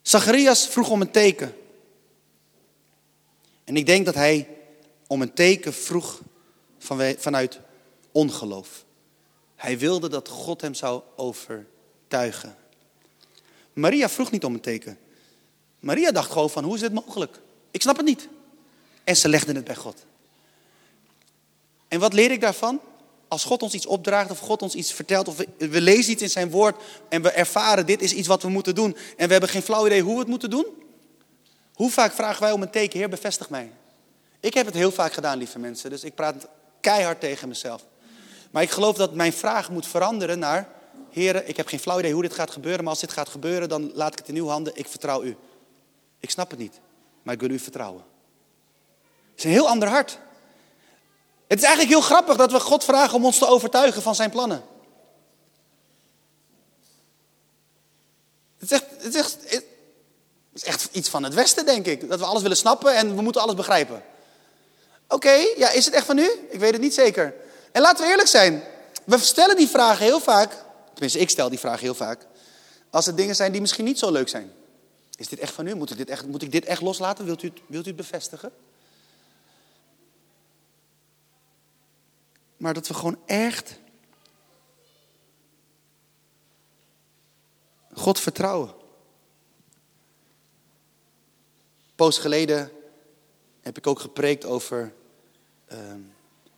Zacharias 0.01 0.67
vroeg 0.67 0.89
om 0.89 1.01
een 1.01 1.11
teken. 1.11 1.55
En 3.63 3.77
ik 3.77 3.85
denk 3.85 4.05
dat 4.05 4.15
hij 4.15 4.47
om 5.07 5.21
een 5.21 5.33
teken 5.33 5.73
vroeg 5.73 6.21
vanuit 7.17 7.59
ongeloof. 8.11 8.85
Hij 9.55 9.77
wilde 9.77 10.09
dat 10.09 10.27
God 10.27 10.61
hem 10.61 10.73
zou 10.73 11.01
overtuigen. 11.15 12.55
Maria 13.73 14.09
vroeg 14.09 14.31
niet 14.31 14.43
om 14.43 14.53
een 14.53 14.61
teken. 14.61 14.97
Maria 15.79 16.11
dacht 16.11 16.31
gewoon 16.31 16.49
van, 16.49 16.63
hoe 16.63 16.75
is 16.75 16.81
dit 16.81 16.93
mogelijk? 16.93 17.39
Ik 17.71 17.81
snap 17.81 17.97
het 17.97 18.05
niet. 18.05 18.27
En 19.03 19.15
ze 19.15 19.29
legde 19.29 19.53
het 19.53 19.63
bij 19.63 19.75
God. 19.75 20.05
En 21.87 21.99
wat 21.99 22.13
leer 22.13 22.31
ik 22.31 22.41
daarvan? 22.41 22.79
Als 23.27 23.43
God 23.43 23.63
ons 23.63 23.73
iets 23.73 23.85
opdraagt 23.85 24.31
of 24.31 24.39
God 24.39 24.61
ons 24.61 24.75
iets 24.75 24.93
vertelt 24.93 25.27
of 25.27 25.37
we, 25.57 25.81
lezen 25.81 26.11
iets 26.11 26.21
in 26.21 26.29
zijn 26.29 26.49
woord 26.49 26.81
en 27.09 27.21
we 27.21 27.29
ervaren 27.29 27.85
dit 27.85 28.01
is 28.01 28.13
iets 28.13 28.27
wat 28.27 28.41
we 28.41 28.49
moeten 28.49 28.75
doen 28.75 28.97
en 29.17 29.25
we 29.25 29.31
hebben 29.31 29.49
geen 29.49 29.61
flauw 29.61 29.85
idee 29.85 30.01
hoe 30.01 30.13
we 30.13 30.19
het 30.19 30.27
moeten 30.27 30.49
doen. 30.49 30.65
Hoe 31.73 31.91
vaak 31.91 32.13
vragen 32.13 32.41
wij 32.41 32.51
om 32.51 32.61
een 32.61 32.69
teken, 32.69 32.99
Heer 32.99 33.09
bevestig 33.09 33.49
mij. 33.49 33.71
Ik 34.39 34.53
heb 34.53 34.65
het 34.65 34.75
heel 34.75 34.91
vaak 34.91 35.13
gedaan, 35.13 35.37
lieve 35.37 35.59
mensen, 35.59 35.89
dus 35.89 36.03
ik 36.03 36.15
praat 36.15 36.47
keihard 36.81 37.19
tegen 37.19 37.47
mezelf. 37.47 37.85
Maar 38.51 38.63
ik 38.63 38.69
geloof 38.69 38.95
dat 38.95 39.13
mijn 39.13 39.33
vraag 39.33 39.69
moet 39.69 39.87
veranderen 39.87 40.39
naar, 40.39 40.69
Heer, 41.09 41.47
ik 41.47 41.57
heb 41.57 41.67
geen 41.67 41.79
flauw 41.79 41.99
idee 41.99 42.13
hoe 42.13 42.21
dit 42.21 42.33
gaat 42.33 42.51
gebeuren, 42.51 42.83
maar 42.83 42.89
als 42.91 43.01
dit 43.01 43.11
gaat 43.11 43.29
gebeuren, 43.29 43.69
dan 43.69 43.91
laat 43.93 44.11
ik 44.11 44.17
het 44.17 44.27
in 44.27 44.35
uw 44.35 44.47
handen, 44.47 44.75
ik 44.75 44.87
vertrouw 44.87 45.23
u. 45.23 45.37
Ik 46.19 46.29
snap 46.29 46.49
het 46.49 46.59
niet, 46.59 46.79
maar 47.23 47.33
ik 47.33 47.39
wil 47.39 47.49
u 47.49 47.59
vertrouwen. 47.59 48.03
Het 49.29 49.37
is 49.37 49.43
een 49.43 49.51
heel 49.51 49.69
ander 49.69 49.87
hart. 49.87 50.19
Het 51.47 51.57
is 51.57 51.63
eigenlijk 51.63 51.95
heel 51.95 52.07
grappig 52.07 52.35
dat 52.35 52.51
we 52.51 52.59
God 52.59 52.83
vragen 52.83 53.15
om 53.15 53.25
ons 53.25 53.37
te 53.37 53.47
overtuigen 53.47 54.01
van 54.01 54.15
zijn 54.15 54.29
plannen. 54.29 54.63
Het 58.57 58.71
is 58.71 58.71
echt, 58.71 58.85
het 58.97 59.13
is 59.13 59.19
echt, 59.19 59.37
het 59.49 59.65
is 60.53 60.63
echt 60.63 60.89
iets 60.91 61.09
van 61.09 61.23
het 61.23 61.33
Westen, 61.33 61.65
denk 61.65 61.85
ik. 61.85 62.09
Dat 62.09 62.19
we 62.19 62.25
alles 62.25 62.41
willen 62.41 62.57
snappen 62.57 62.95
en 62.95 63.15
we 63.15 63.21
moeten 63.21 63.41
alles 63.41 63.55
begrijpen. 63.55 64.03
Oké, 65.09 65.31
ja, 65.57 65.71
is 65.71 65.85
het 65.85 65.93
echt 65.93 66.05
van 66.05 66.17
u? 66.17 66.29
Ik 66.49 66.59
weet 66.59 66.71
het 66.71 66.81
niet 66.81 66.93
zeker. 66.93 67.33
En 67.71 67.81
laten 67.81 68.03
we 68.03 68.09
eerlijk 68.09 68.27
zijn. 68.27 68.63
We 69.03 69.17
stellen 69.17 69.55
die 69.55 69.67
vragen 69.67 70.05
heel 70.05 70.19
vaak. 70.19 70.51
Tenminste, 70.91 71.19
ik 71.19 71.29
stel 71.29 71.49
die 71.49 71.59
vragen 71.59 71.79
heel 71.79 71.95
vaak. 71.95 72.25
Als 72.89 73.05
het 73.05 73.17
dingen 73.17 73.35
zijn 73.35 73.51
die 73.51 73.61
misschien 73.61 73.85
niet 73.85 73.99
zo 73.99 74.11
leuk 74.11 74.29
zijn. 74.29 74.51
Is 75.15 75.27
dit 75.27 75.39
echt 75.39 75.53
van 75.53 75.67
u? 75.67 75.75
Moet 75.75 75.91
ik 75.91 75.97
dit 75.97 76.09
echt, 76.09 76.25
moet 76.25 76.41
ik 76.41 76.51
dit 76.51 76.65
echt 76.65 76.81
loslaten? 76.81 77.25
Wilt 77.25 77.43
u, 77.43 77.47
het, 77.47 77.59
wilt 77.67 77.85
u 77.85 77.87
het 77.87 77.97
bevestigen? 77.97 78.51
Maar 82.57 82.73
dat 82.73 82.87
we 82.87 82.93
gewoon 82.93 83.19
echt 83.25 83.79
God 87.93 88.19
vertrouwen. 88.19 88.73
Poos 91.95 92.17
geleden 92.17 92.71
heb 93.61 93.77
ik 93.77 93.87
ook 93.87 93.99
gepreekt 93.99 94.45
over 94.45 94.93
uh, 95.71 95.77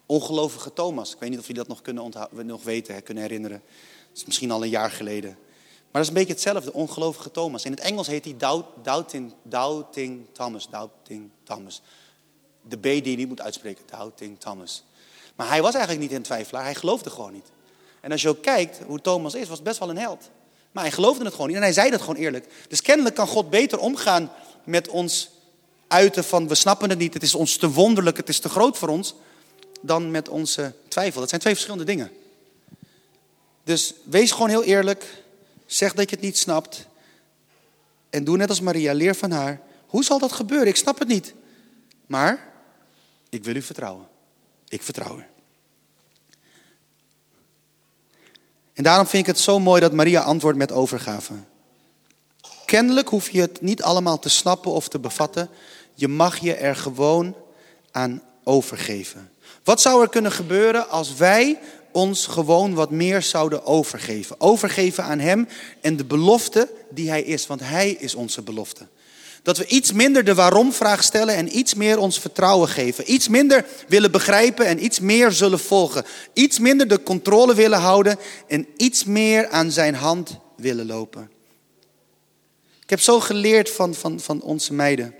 ongelovige 0.05 0.73
Thomas. 0.73 1.13
Ik 1.13 1.19
weet 1.19 1.29
niet 1.29 1.39
of 1.39 1.47
jullie 1.47 1.61
dat 1.61 1.69
nog, 1.69 1.81
kunnen 1.81 2.13
nog 2.45 2.63
weten, 2.63 3.03
kunnen 3.03 3.23
herinneren. 3.23 3.61
Dat 4.07 4.17
is 4.17 4.25
misschien 4.25 4.51
al 4.51 4.63
een 4.63 4.69
jaar 4.69 4.91
geleden. 4.91 5.37
Maar 5.91 6.01
dat 6.01 6.01
is 6.01 6.07
een 6.07 6.27
beetje 6.27 6.33
hetzelfde, 6.33 6.73
ongelovige 6.73 7.31
Thomas. 7.31 7.65
In 7.65 7.71
het 7.71 7.79
Engels 7.79 8.07
heet 8.07 8.25
hij 8.25 8.35
doubting, 9.43 10.25
Thomas. 10.31 10.69
Doubting 10.69 11.29
Thomas. 11.43 11.81
De 12.61 12.77
B 12.77 12.83
die 12.83 13.09
je 13.09 13.17
niet 13.17 13.27
moet 13.27 13.41
uitspreken, 13.41 13.83
doubting 13.89 14.39
Thomas. 14.39 14.83
Maar 15.35 15.47
hij 15.47 15.61
was 15.61 15.73
eigenlijk 15.73 16.03
niet 16.03 16.17
een 16.17 16.23
twijfelaar, 16.23 16.63
hij 16.63 16.75
geloofde 16.75 17.09
gewoon 17.09 17.33
niet. 17.33 17.51
En 18.01 18.11
als 18.11 18.21
je 18.21 18.29
ook 18.29 18.41
kijkt 18.41 18.79
hoe 18.85 19.01
Thomas 19.01 19.33
is, 19.33 19.47
was 19.47 19.61
best 19.61 19.79
wel 19.79 19.89
een 19.89 19.97
held. 19.97 20.29
Maar 20.71 20.83
hij 20.83 20.91
geloofde 20.91 21.23
het 21.23 21.33
gewoon 21.33 21.47
niet 21.47 21.55
en 21.55 21.61
hij 21.61 21.73
zei 21.73 21.89
dat 21.89 21.99
gewoon 21.99 22.15
eerlijk. 22.15 22.65
Dus 22.67 22.81
kennelijk 22.81 23.15
kan 23.15 23.27
God 23.27 23.49
beter 23.49 23.79
omgaan 23.79 24.31
met 24.63 24.87
ons 24.87 25.29
uiten 25.91 26.23
van 26.23 26.47
we 26.47 26.55
snappen 26.55 26.89
het 26.89 26.99
niet, 26.99 27.13
het 27.13 27.23
is 27.23 27.35
ons 27.35 27.57
te 27.57 27.71
wonderlijk, 27.71 28.17
het 28.17 28.29
is 28.29 28.39
te 28.39 28.49
groot 28.49 28.77
voor 28.77 28.89
ons, 28.89 29.15
dan 29.81 30.11
met 30.11 30.29
onze 30.29 30.73
twijfel. 30.87 31.19
Dat 31.19 31.29
zijn 31.29 31.41
twee 31.41 31.53
verschillende 31.53 31.85
dingen. 31.85 32.11
Dus 33.63 33.93
wees 34.03 34.31
gewoon 34.31 34.49
heel 34.49 34.63
eerlijk, 34.63 35.23
zeg 35.65 35.93
dat 35.93 36.09
je 36.09 36.15
het 36.15 36.25
niet 36.25 36.37
snapt 36.37 36.87
en 38.09 38.23
doe 38.23 38.37
net 38.37 38.49
als 38.49 38.61
Maria, 38.61 38.93
leer 38.93 39.15
van 39.15 39.31
haar. 39.31 39.61
Hoe 39.85 40.03
zal 40.03 40.19
dat 40.19 40.31
gebeuren? 40.31 40.67
Ik 40.67 40.75
snap 40.75 40.99
het 40.99 41.07
niet. 41.07 41.33
Maar 42.05 42.53
ik 43.29 43.43
wil 43.43 43.55
u 43.55 43.61
vertrouwen. 43.61 44.07
Ik 44.67 44.81
vertrouw 44.81 45.17
u. 45.17 45.23
En 48.73 48.83
daarom 48.83 49.07
vind 49.07 49.27
ik 49.27 49.33
het 49.33 49.39
zo 49.39 49.59
mooi 49.59 49.81
dat 49.81 49.93
Maria 49.93 50.21
antwoordt 50.21 50.57
met 50.57 50.71
overgave. 50.71 51.33
Kennelijk 52.65 53.09
hoef 53.09 53.29
je 53.29 53.41
het 53.41 53.61
niet 53.61 53.83
allemaal 53.83 54.19
te 54.19 54.29
snappen 54.29 54.71
of 54.71 54.87
te 54.87 54.99
bevatten. 54.99 55.49
Je 56.01 56.07
mag 56.07 56.37
je 56.37 56.53
er 56.53 56.75
gewoon 56.75 57.35
aan 57.91 58.21
overgeven. 58.43 59.31
Wat 59.63 59.81
zou 59.81 60.01
er 60.01 60.09
kunnen 60.09 60.31
gebeuren 60.31 60.89
als 60.89 61.15
wij 61.15 61.59
ons 61.91 62.25
gewoon 62.25 62.73
wat 62.73 62.91
meer 62.91 63.21
zouden 63.21 63.65
overgeven? 63.65 64.39
Overgeven 64.39 65.03
aan 65.03 65.19
Hem 65.19 65.47
en 65.81 65.97
de 65.97 66.05
belofte 66.05 66.69
die 66.89 67.09
Hij 67.09 67.21
is, 67.21 67.47
want 67.47 67.59
Hij 67.63 67.91
is 67.91 68.15
onze 68.15 68.41
belofte. 68.41 68.87
Dat 69.43 69.57
we 69.57 69.65
iets 69.65 69.91
minder 69.91 70.23
de 70.23 70.33
waarom-vraag 70.33 71.03
stellen 71.03 71.35
en 71.35 71.57
iets 71.57 71.73
meer 71.73 71.97
ons 71.97 72.19
vertrouwen 72.19 72.67
geven. 72.67 73.13
Iets 73.13 73.27
minder 73.27 73.65
willen 73.87 74.11
begrijpen 74.11 74.65
en 74.65 74.83
iets 74.83 74.99
meer 74.99 75.31
zullen 75.31 75.59
volgen. 75.59 76.05
Iets 76.33 76.59
minder 76.59 76.87
de 76.87 77.03
controle 77.03 77.55
willen 77.55 77.79
houden 77.79 78.17
en 78.47 78.67
iets 78.77 79.03
meer 79.03 79.49
aan 79.49 79.71
zijn 79.71 79.95
hand 79.95 80.37
willen 80.55 80.85
lopen. 80.85 81.29
Ik 82.83 82.89
heb 82.89 82.99
zo 82.99 83.19
geleerd 83.19 83.69
van, 83.69 83.93
van, 83.93 84.19
van 84.19 84.41
onze 84.41 84.73
meiden. 84.73 85.19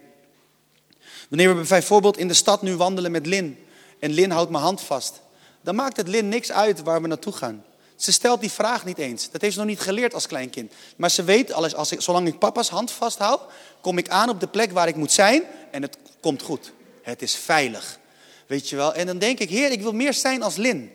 Wanneer 1.32 1.58
we 1.58 1.68
bijvoorbeeld 1.68 2.18
in 2.18 2.28
de 2.28 2.34
stad 2.34 2.62
nu 2.62 2.76
wandelen 2.76 3.12
met 3.12 3.26
Lin 3.26 3.58
en 4.00 4.12
Lin 4.12 4.32
houdt 4.32 4.52
mijn 4.52 4.64
hand 4.64 4.82
vast, 4.82 5.22
dan 5.62 5.76
maakt 5.76 5.98
het 5.98 6.08
Lin 6.08 6.30
niks 6.30 6.52
uit 6.52 6.84
waar 6.84 7.02
we 7.02 7.08
naartoe 7.08 7.34
gaan. 7.34 7.64
Ze 7.96 8.12
stelt 8.12 8.42
die 8.42 8.52
vraag 8.52 8.86
niet 8.86 8.98
eens. 8.98 9.32
Dat 9.32 9.42
heeft 9.42 9.54
ze 9.54 9.60
nog 9.60 9.68
niet 9.68 9.80
geleerd 9.80 10.14
als 10.14 10.28
kleinkind. 10.28 10.74
Maar 10.96 11.12
ze 11.12 11.24
weet, 11.24 11.52
alles, 11.52 11.76
als 11.76 11.92
ik, 11.92 12.02
zolang 12.02 12.28
ik 12.28 12.40
papa's 12.40 12.70
hand 12.70 12.92
vasthoud, 12.92 13.42
kom 13.82 13.98
ik 13.98 14.10
aan 14.10 14.30
op 14.30 14.40
de 14.40 14.48
plek 14.48 14.72
waar 14.72 14.88
ik 14.88 14.96
moet 14.96 15.12
zijn 15.12 15.44
en 15.72 15.82
het 15.82 15.98
komt 16.20 16.42
goed. 16.42 16.72
Het 17.02 17.22
is 17.22 17.36
veilig. 17.36 18.00
Weet 18.48 18.70
je 18.70 18.76
wel? 18.76 18.94
En 18.94 19.06
dan 19.06 19.18
denk 19.18 19.40
ik, 19.40 19.50
heer, 19.50 19.72
ik 19.72 19.82
wil 19.82 19.94
meer 19.94 20.14
zijn 20.14 20.44
als 20.44 20.56
Lin. 20.56 20.92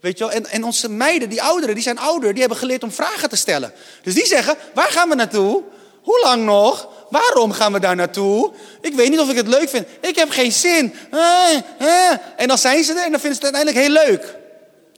Weet 0.00 0.18
je 0.18 0.24
wel? 0.24 0.32
En, 0.32 0.46
en 0.46 0.64
onze 0.64 0.88
meiden, 0.88 1.28
die 1.28 1.42
ouderen, 1.42 1.74
die 1.74 1.84
zijn 1.84 1.98
ouder, 1.98 2.30
die 2.30 2.40
hebben 2.40 2.58
geleerd 2.58 2.82
om 2.82 2.92
vragen 2.92 3.28
te 3.28 3.36
stellen. 3.36 3.72
Dus 4.02 4.14
die 4.14 4.26
zeggen, 4.26 4.56
waar 4.74 4.90
gaan 4.90 5.08
we 5.08 5.14
naartoe? 5.14 5.62
Hoe 6.02 6.20
lang 6.20 6.44
nog? 6.44 6.88
Waarom 7.12 7.52
gaan 7.52 7.72
we 7.72 7.80
daar 7.80 7.96
naartoe? 7.96 8.52
Ik 8.80 8.94
weet 8.94 9.10
niet 9.10 9.20
of 9.20 9.30
ik 9.30 9.36
het 9.36 9.48
leuk 9.48 9.68
vind. 9.68 9.86
Ik 10.00 10.16
heb 10.16 10.30
geen 10.30 10.52
zin. 10.52 10.94
Ah, 11.10 11.20
ah. 11.78 12.12
En 12.36 12.48
dan 12.48 12.58
zijn 12.58 12.84
ze 12.84 12.92
er 12.92 13.04
en 13.04 13.10
dan 13.10 13.20
vinden 13.20 13.40
ze 13.40 13.46
het 13.46 13.54
uiteindelijk 13.54 13.76
heel 13.76 14.04
leuk. 14.04 14.36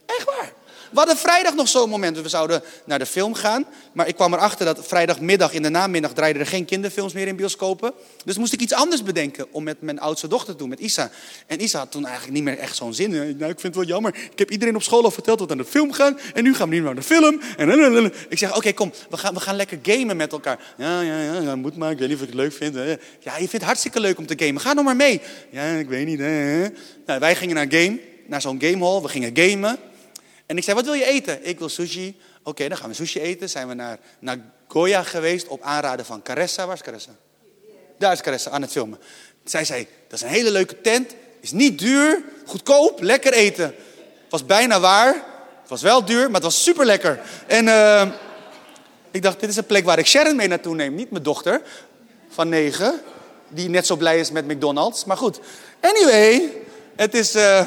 Echt 0.06 0.24
waar. 0.24 0.52
We 0.94 1.00
hadden 1.00 1.16
vrijdag 1.16 1.54
nog 1.54 1.68
zo'n 1.68 1.88
moment. 1.88 2.20
We 2.20 2.28
zouden 2.28 2.62
naar 2.84 2.98
de 2.98 3.06
film 3.06 3.34
gaan. 3.34 3.66
Maar 3.92 4.08
ik 4.08 4.14
kwam 4.14 4.34
erachter 4.34 4.66
dat 4.66 4.86
vrijdagmiddag 4.86 5.52
in 5.52 5.62
de 5.62 5.68
namiddag 5.68 6.12
draaiden 6.12 6.42
er 6.42 6.48
geen 6.48 6.64
kinderfilms 6.64 7.12
meer 7.12 7.26
in 7.26 7.36
bioscopen. 7.36 7.92
Dus 8.24 8.38
moest 8.38 8.52
ik 8.52 8.60
iets 8.60 8.72
anders 8.72 9.02
bedenken 9.02 9.46
om 9.50 9.62
met 9.62 9.80
mijn 9.80 10.00
oudste 10.00 10.28
dochter 10.28 10.52
te 10.52 10.58
doen, 10.58 10.68
met 10.68 10.78
Isa. 10.78 11.10
En 11.46 11.62
Isa 11.62 11.78
had 11.78 11.90
toen 11.90 12.04
eigenlijk 12.04 12.34
niet 12.34 12.44
meer 12.44 12.58
echt 12.58 12.76
zo'n 12.76 12.94
zin. 12.94 13.10
Nou, 13.10 13.26
ik 13.28 13.60
vind 13.60 13.62
het 13.62 13.74
wel 13.74 13.84
jammer. 13.84 14.14
Ik 14.14 14.38
heb 14.38 14.50
iedereen 14.50 14.76
op 14.76 14.82
school 14.82 15.04
al 15.04 15.10
verteld 15.10 15.38
dat 15.38 15.48
we 15.48 15.54
naar 15.54 15.64
de 15.64 15.70
film 15.70 15.92
gaan. 15.92 16.18
En 16.34 16.44
nu 16.44 16.54
gaan 16.54 16.68
we 16.68 16.74
niet 16.74 16.84
naar 16.84 16.94
de 16.94 17.02
film. 17.02 17.40
En 17.56 18.12
ik 18.28 18.38
zeg, 18.38 18.56
oké, 18.56 18.72
kom, 18.72 18.92
we 19.10 19.16
gaan, 19.16 19.34
we 19.34 19.40
gaan 19.40 19.56
lekker 19.56 19.78
gamen 19.82 20.16
met 20.16 20.32
elkaar. 20.32 20.58
Ja, 20.76 21.00
ja, 21.00 21.40
ja, 21.40 21.56
moet 21.56 21.76
maar. 21.76 21.90
Ik 21.90 21.98
weet 21.98 22.08
niet 22.08 22.16
of 22.16 22.22
ik 22.22 22.28
het 22.28 22.36
leuk 22.36 22.52
vind. 22.52 22.74
Ja, 22.74 23.32
je 23.32 23.36
vindt 23.36 23.52
het 23.52 23.62
hartstikke 23.62 24.00
leuk 24.00 24.18
om 24.18 24.26
te 24.26 24.34
gamen. 24.36 24.60
Ga 24.60 24.72
nog 24.72 24.84
maar 24.84 24.96
mee. 24.96 25.20
Ja, 25.50 25.64
ik 25.64 25.88
weet 25.88 26.06
niet. 26.06 26.18
Hè. 26.18 26.68
Nou, 27.06 27.20
wij 27.20 27.34
gingen 27.36 27.54
naar 27.54 27.66
game, 27.68 28.00
naar 28.26 28.40
zo'n 28.40 28.60
gamehall. 28.60 29.02
We 29.02 29.08
gingen 29.08 29.30
gamen. 29.34 29.78
En 30.46 30.56
ik 30.56 30.64
zei, 30.64 30.76
wat 30.76 30.84
wil 30.84 30.94
je 30.94 31.04
eten? 31.04 31.46
Ik 31.46 31.58
wil 31.58 31.68
sushi. 31.68 32.20
Oké, 32.42 32.68
dan 32.68 32.76
gaan 32.76 32.88
we 32.88 32.94
sushi 32.94 33.20
eten. 33.20 33.50
Zijn 33.50 33.68
we 33.68 33.74
naar 33.74 33.98
Nagoya 34.18 35.02
geweest 35.02 35.46
op 35.46 35.62
aanraden 35.62 36.04
van 36.04 36.22
Caressa. 36.22 36.66
Waar 36.66 36.74
is 36.74 36.82
Caressa? 36.82 37.10
Daar 37.98 38.12
is 38.12 38.20
Caressa 38.20 38.50
aan 38.50 38.62
het 38.62 38.70
filmen. 38.70 38.98
Zij 39.44 39.64
zei, 39.64 39.86
dat 40.08 40.18
is 40.18 40.24
een 40.24 40.32
hele 40.32 40.50
leuke 40.50 40.80
tent. 40.80 41.14
Is 41.40 41.52
niet 41.52 41.78
duur, 41.78 42.22
goedkoop, 42.46 43.02
lekker 43.02 43.32
eten. 43.32 43.74
Was 44.28 44.46
bijna 44.46 44.80
waar. 44.80 45.14
Het 45.60 45.68
was 45.68 45.82
wel 45.82 46.04
duur, 46.04 46.24
maar 46.24 46.34
het 46.34 46.42
was 46.42 46.62
super 46.62 46.86
lekker. 46.86 47.20
En 47.46 47.66
uh, 47.66 48.08
ik 49.10 49.22
dacht, 49.22 49.40
dit 49.40 49.48
is 49.48 49.56
een 49.56 49.66
plek 49.66 49.84
waar 49.84 49.98
ik 49.98 50.06
Sharon 50.06 50.36
mee 50.36 50.48
naartoe 50.48 50.74
neem. 50.74 50.94
Niet 50.94 51.10
mijn 51.10 51.22
dochter 51.22 51.62
van 52.28 52.48
negen, 52.48 53.00
die 53.48 53.68
net 53.68 53.86
zo 53.86 53.96
blij 53.96 54.18
is 54.18 54.30
met 54.30 54.46
McDonald's. 54.46 55.04
Maar 55.04 55.16
goed, 55.16 55.40
anyway, 55.80 56.52
het 56.96 57.14
is... 57.14 57.36
Uh, 57.36 57.66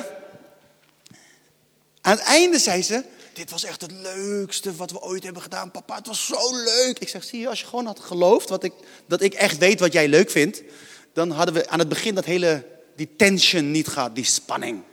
aan 2.07 2.17
het 2.17 2.25
einde 2.25 2.59
zei 2.59 2.83
ze, 2.83 3.03
dit 3.33 3.49
was 3.49 3.63
echt 3.63 3.81
het 3.81 3.91
leukste 3.91 4.75
wat 4.75 4.91
we 4.91 5.01
ooit 5.01 5.23
hebben 5.23 5.41
gedaan. 5.41 5.71
Papa, 5.71 5.95
het 5.95 6.07
was 6.07 6.25
zo 6.25 6.55
leuk. 6.63 6.99
Ik 6.99 7.09
zeg, 7.09 7.23
zie 7.23 7.39
je, 7.39 7.49
als 7.49 7.59
je 7.59 7.65
gewoon 7.65 7.85
had 7.85 7.99
geloofd 7.99 8.49
wat 8.49 8.63
ik, 8.63 8.73
dat 9.07 9.21
ik 9.21 9.33
echt 9.33 9.57
weet 9.57 9.79
wat 9.79 9.93
jij 9.93 10.07
leuk 10.07 10.29
vindt... 10.29 10.63
dan 11.13 11.31
hadden 11.31 11.55
we 11.55 11.69
aan 11.69 11.79
het 11.79 11.89
begin 11.89 12.15
dat 12.15 12.25
hele, 12.25 12.65
die 12.95 13.15
tension 13.15 13.71
niet 13.71 13.87
gehad, 13.87 14.15
die 14.15 14.23
spanning. 14.23 14.83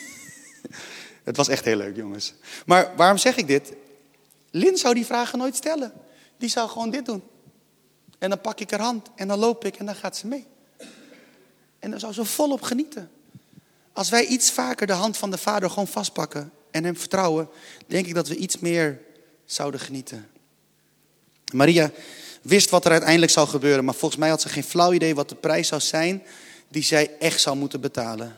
het 1.28 1.36
was 1.36 1.48
echt 1.48 1.64
heel 1.64 1.76
leuk, 1.76 1.96
jongens. 1.96 2.34
Maar 2.66 2.96
waarom 2.96 3.18
zeg 3.18 3.36
ik 3.36 3.46
dit? 3.46 3.72
Lin 4.50 4.76
zou 4.76 4.94
die 4.94 5.06
vragen 5.06 5.38
nooit 5.38 5.56
stellen. 5.56 5.92
Die 6.36 6.48
zou 6.48 6.68
gewoon 6.68 6.90
dit 6.90 7.06
doen. 7.06 7.22
En 8.18 8.28
dan 8.28 8.40
pak 8.40 8.60
ik 8.60 8.70
haar 8.70 8.80
hand 8.80 9.08
en 9.14 9.28
dan 9.28 9.38
loop 9.38 9.64
ik 9.64 9.76
en 9.76 9.86
dan 9.86 9.94
gaat 9.94 10.16
ze 10.16 10.26
mee. 10.26 10.46
En 11.78 11.90
dan 11.90 12.00
zou 12.00 12.12
ze 12.12 12.24
volop 12.24 12.62
genieten. 12.62 13.10
Als 13.92 14.08
wij 14.08 14.26
iets 14.26 14.50
vaker 14.50 14.86
de 14.86 14.92
hand 14.92 15.16
van 15.16 15.30
de 15.30 15.38
Vader 15.38 15.70
gewoon 15.70 15.88
vastpakken 15.88 16.52
en 16.70 16.84
hem 16.84 16.96
vertrouwen, 16.96 17.48
denk 17.86 18.06
ik 18.06 18.14
dat 18.14 18.28
we 18.28 18.36
iets 18.36 18.58
meer 18.58 19.00
zouden 19.44 19.80
genieten. 19.80 20.28
Maria 21.52 21.90
wist 22.42 22.70
wat 22.70 22.84
er 22.84 22.90
uiteindelijk 22.90 23.32
zou 23.32 23.48
gebeuren, 23.48 23.84
maar 23.84 23.94
volgens 23.94 24.20
mij 24.20 24.28
had 24.28 24.40
ze 24.40 24.48
geen 24.48 24.64
flauw 24.64 24.92
idee 24.92 25.14
wat 25.14 25.28
de 25.28 25.34
prijs 25.34 25.68
zou 25.68 25.80
zijn 25.80 26.22
die 26.68 26.82
zij 26.82 27.10
echt 27.18 27.40
zou 27.40 27.56
moeten 27.56 27.80
betalen. 27.80 28.36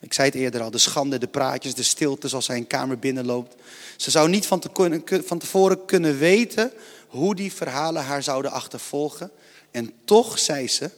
Ik 0.00 0.12
zei 0.12 0.28
het 0.28 0.36
eerder 0.36 0.60
al, 0.60 0.70
de 0.70 0.78
schande, 0.78 1.18
de 1.18 1.26
praatjes, 1.26 1.74
de 1.74 1.82
stilte 1.82 2.34
als 2.34 2.44
zij 2.44 2.56
een 2.56 2.66
kamer 2.66 2.98
binnenloopt. 2.98 3.54
Ze 3.96 4.10
zou 4.10 4.28
niet 4.28 4.46
van, 4.46 4.60
te, 4.60 5.22
van 5.24 5.38
tevoren 5.38 5.84
kunnen 5.84 6.18
weten 6.18 6.72
hoe 7.08 7.34
die 7.34 7.52
verhalen 7.52 8.04
haar 8.04 8.22
zouden 8.22 8.50
achtervolgen. 8.50 9.30
En 9.70 9.92
toch 10.04 10.38
zei 10.38 10.68
ze, 10.68 10.90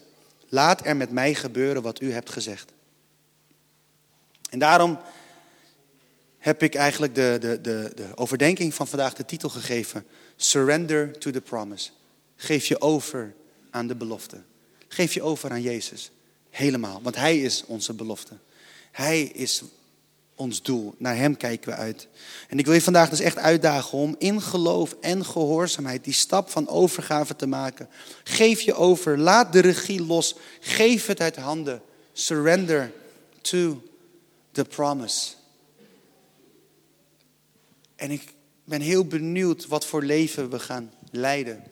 laat 0.48 0.86
er 0.86 0.96
met 0.96 1.10
mij 1.10 1.34
gebeuren 1.34 1.82
wat 1.82 2.00
u 2.00 2.12
hebt 2.12 2.30
gezegd. 2.30 2.72
En 4.48 4.58
daarom 4.58 4.98
heb 6.38 6.62
ik 6.62 6.74
eigenlijk 6.74 7.14
de, 7.14 7.36
de, 7.40 7.60
de, 7.60 7.92
de 7.94 8.06
overdenking 8.14 8.74
van 8.74 8.88
vandaag 8.88 9.14
de 9.14 9.24
titel 9.24 9.48
gegeven. 9.48 10.06
Surrender 10.36 11.18
to 11.18 11.30
the 11.30 11.40
promise. 11.40 11.90
Geef 12.36 12.66
je 12.66 12.80
over 12.80 13.34
aan 13.70 13.86
de 13.86 13.94
belofte. 13.94 14.42
Geef 14.88 15.14
je 15.14 15.22
over 15.22 15.50
aan 15.50 15.62
Jezus. 15.62 16.10
Helemaal, 16.50 17.00
want 17.02 17.16
Hij 17.16 17.38
is 17.38 17.64
onze 17.66 17.92
belofte. 17.92 18.34
Hij 18.90 19.22
is 19.22 19.62
ons 20.34 20.62
doel. 20.62 20.94
Naar 20.98 21.16
Hem 21.16 21.36
kijken 21.36 21.70
we 21.70 21.76
uit. 21.76 22.08
En 22.48 22.58
ik 22.58 22.64
wil 22.64 22.74
je 22.74 22.82
vandaag 22.82 23.10
dus 23.10 23.20
echt 23.20 23.38
uitdagen 23.38 23.98
om 23.98 24.14
in 24.18 24.42
geloof 24.42 24.96
en 25.00 25.24
gehoorzaamheid 25.24 26.04
die 26.04 26.12
stap 26.12 26.50
van 26.50 26.68
overgave 26.68 27.36
te 27.36 27.46
maken. 27.46 27.88
Geef 28.24 28.60
je 28.60 28.74
over, 28.74 29.18
laat 29.18 29.52
de 29.52 29.60
regie 29.60 30.02
los, 30.02 30.34
geef 30.60 31.06
het 31.06 31.20
uit 31.20 31.36
handen. 31.36 31.82
Surrender 32.12 32.92
to 33.40 33.82
the 34.52 34.64
promise. 34.64 35.34
En 37.96 38.10
ik 38.10 38.34
ben 38.64 38.80
heel 38.80 39.06
benieuwd 39.06 39.66
wat 39.66 39.86
voor 39.86 40.02
leven 40.02 40.50
we 40.50 40.58
gaan 40.58 40.92
leiden 41.10 41.62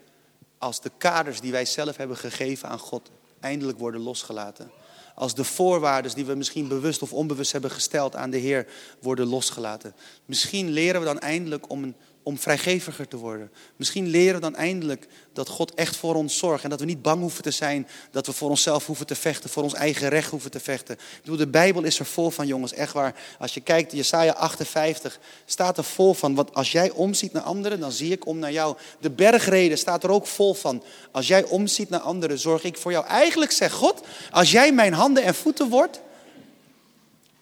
als 0.58 0.80
de 0.80 0.90
kaders 0.98 1.40
die 1.40 1.52
wij 1.52 1.64
zelf 1.64 1.96
hebben 1.96 2.16
gegeven 2.16 2.68
aan 2.68 2.78
God 2.78 3.10
eindelijk 3.40 3.78
worden 3.78 4.00
losgelaten 4.00 4.70
als 5.16 5.34
de 5.34 5.44
voorwaarden 5.44 6.14
die 6.14 6.24
we 6.24 6.34
misschien 6.34 6.68
bewust 6.68 7.02
of 7.02 7.12
onbewust 7.12 7.52
hebben 7.52 7.70
gesteld 7.70 8.16
aan 8.16 8.30
de 8.30 8.36
Heer 8.36 8.66
worden 9.00 9.26
losgelaten. 9.26 9.94
Misschien 10.24 10.70
leren 10.70 11.00
we 11.00 11.06
dan 11.06 11.18
eindelijk 11.18 11.70
om, 11.70 11.82
een, 11.82 11.96
om 12.26 12.38
vrijgeviger 12.38 13.08
te 13.08 13.16
worden. 13.16 13.50
Misschien 13.76 14.06
leren 14.06 14.34
we 14.34 14.40
dan 14.40 14.56
eindelijk 14.56 15.06
dat 15.32 15.48
God 15.48 15.74
echt 15.74 15.96
voor 15.96 16.14
ons 16.14 16.38
zorgt. 16.38 16.64
En 16.64 16.70
dat 16.70 16.80
we 16.80 16.86
niet 16.86 17.02
bang 17.02 17.20
hoeven 17.20 17.42
te 17.42 17.50
zijn 17.50 17.88
dat 18.10 18.26
we 18.26 18.32
voor 18.32 18.50
onszelf 18.50 18.86
hoeven 18.86 19.06
te 19.06 19.14
vechten, 19.14 19.50
voor 19.50 19.62
ons 19.62 19.74
eigen 19.74 20.08
recht 20.08 20.30
hoeven 20.30 20.50
te 20.50 20.60
vechten. 20.60 20.94
Ik 20.94 21.20
bedoel, 21.20 21.36
de 21.36 21.46
Bijbel 21.46 21.82
is 21.82 21.98
er 21.98 22.06
vol 22.06 22.30
van, 22.30 22.46
jongens, 22.46 22.72
echt 22.72 22.92
waar. 22.92 23.14
Als 23.38 23.54
je 23.54 23.60
kijkt, 23.60 23.92
Jesaja 23.92 24.32
58 24.32 25.20
staat 25.44 25.78
er 25.78 25.84
vol 25.84 26.14
van. 26.14 26.34
Want 26.34 26.54
als 26.54 26.72
jij 26.72 26.90
omziet 26.90 27.32
naar 27.32 27.42
anderen, 27.42 27.80
dan 27.80 27.92
zie 27.92 28.12
ik 28.12 28.26
om 28.26 28.38
naar 28.38 28.52
jou. 28.52 28.76
De 29.00 29.10
bergreden 29.10 29.78
staat 29.78 30.04
er 30.04 30.10
ook 30.10 30.26
vol 30.26 30.54
van. 30.54 30.82
Als 31.10 31.26
jij 31.26 31.44
omziet 31.44 31.88
naar 31.88 32.00
anderen, 32.00 32.38
zorg 32.38 32.64
ik 32.64 32.76
voor 32.76 32.92
jou. 32.92 33.06
Eigenlijk 33.06 33.52
zegt 33.52 33.74
God, 33.74 34.02
als 34.30 34.50
jij 34.50 34.72
mijn 34.72 34.92
handen 34.92 35.22
en 35.22 35.34
voeten 35.34 35.68
wordt, 35.68 36.00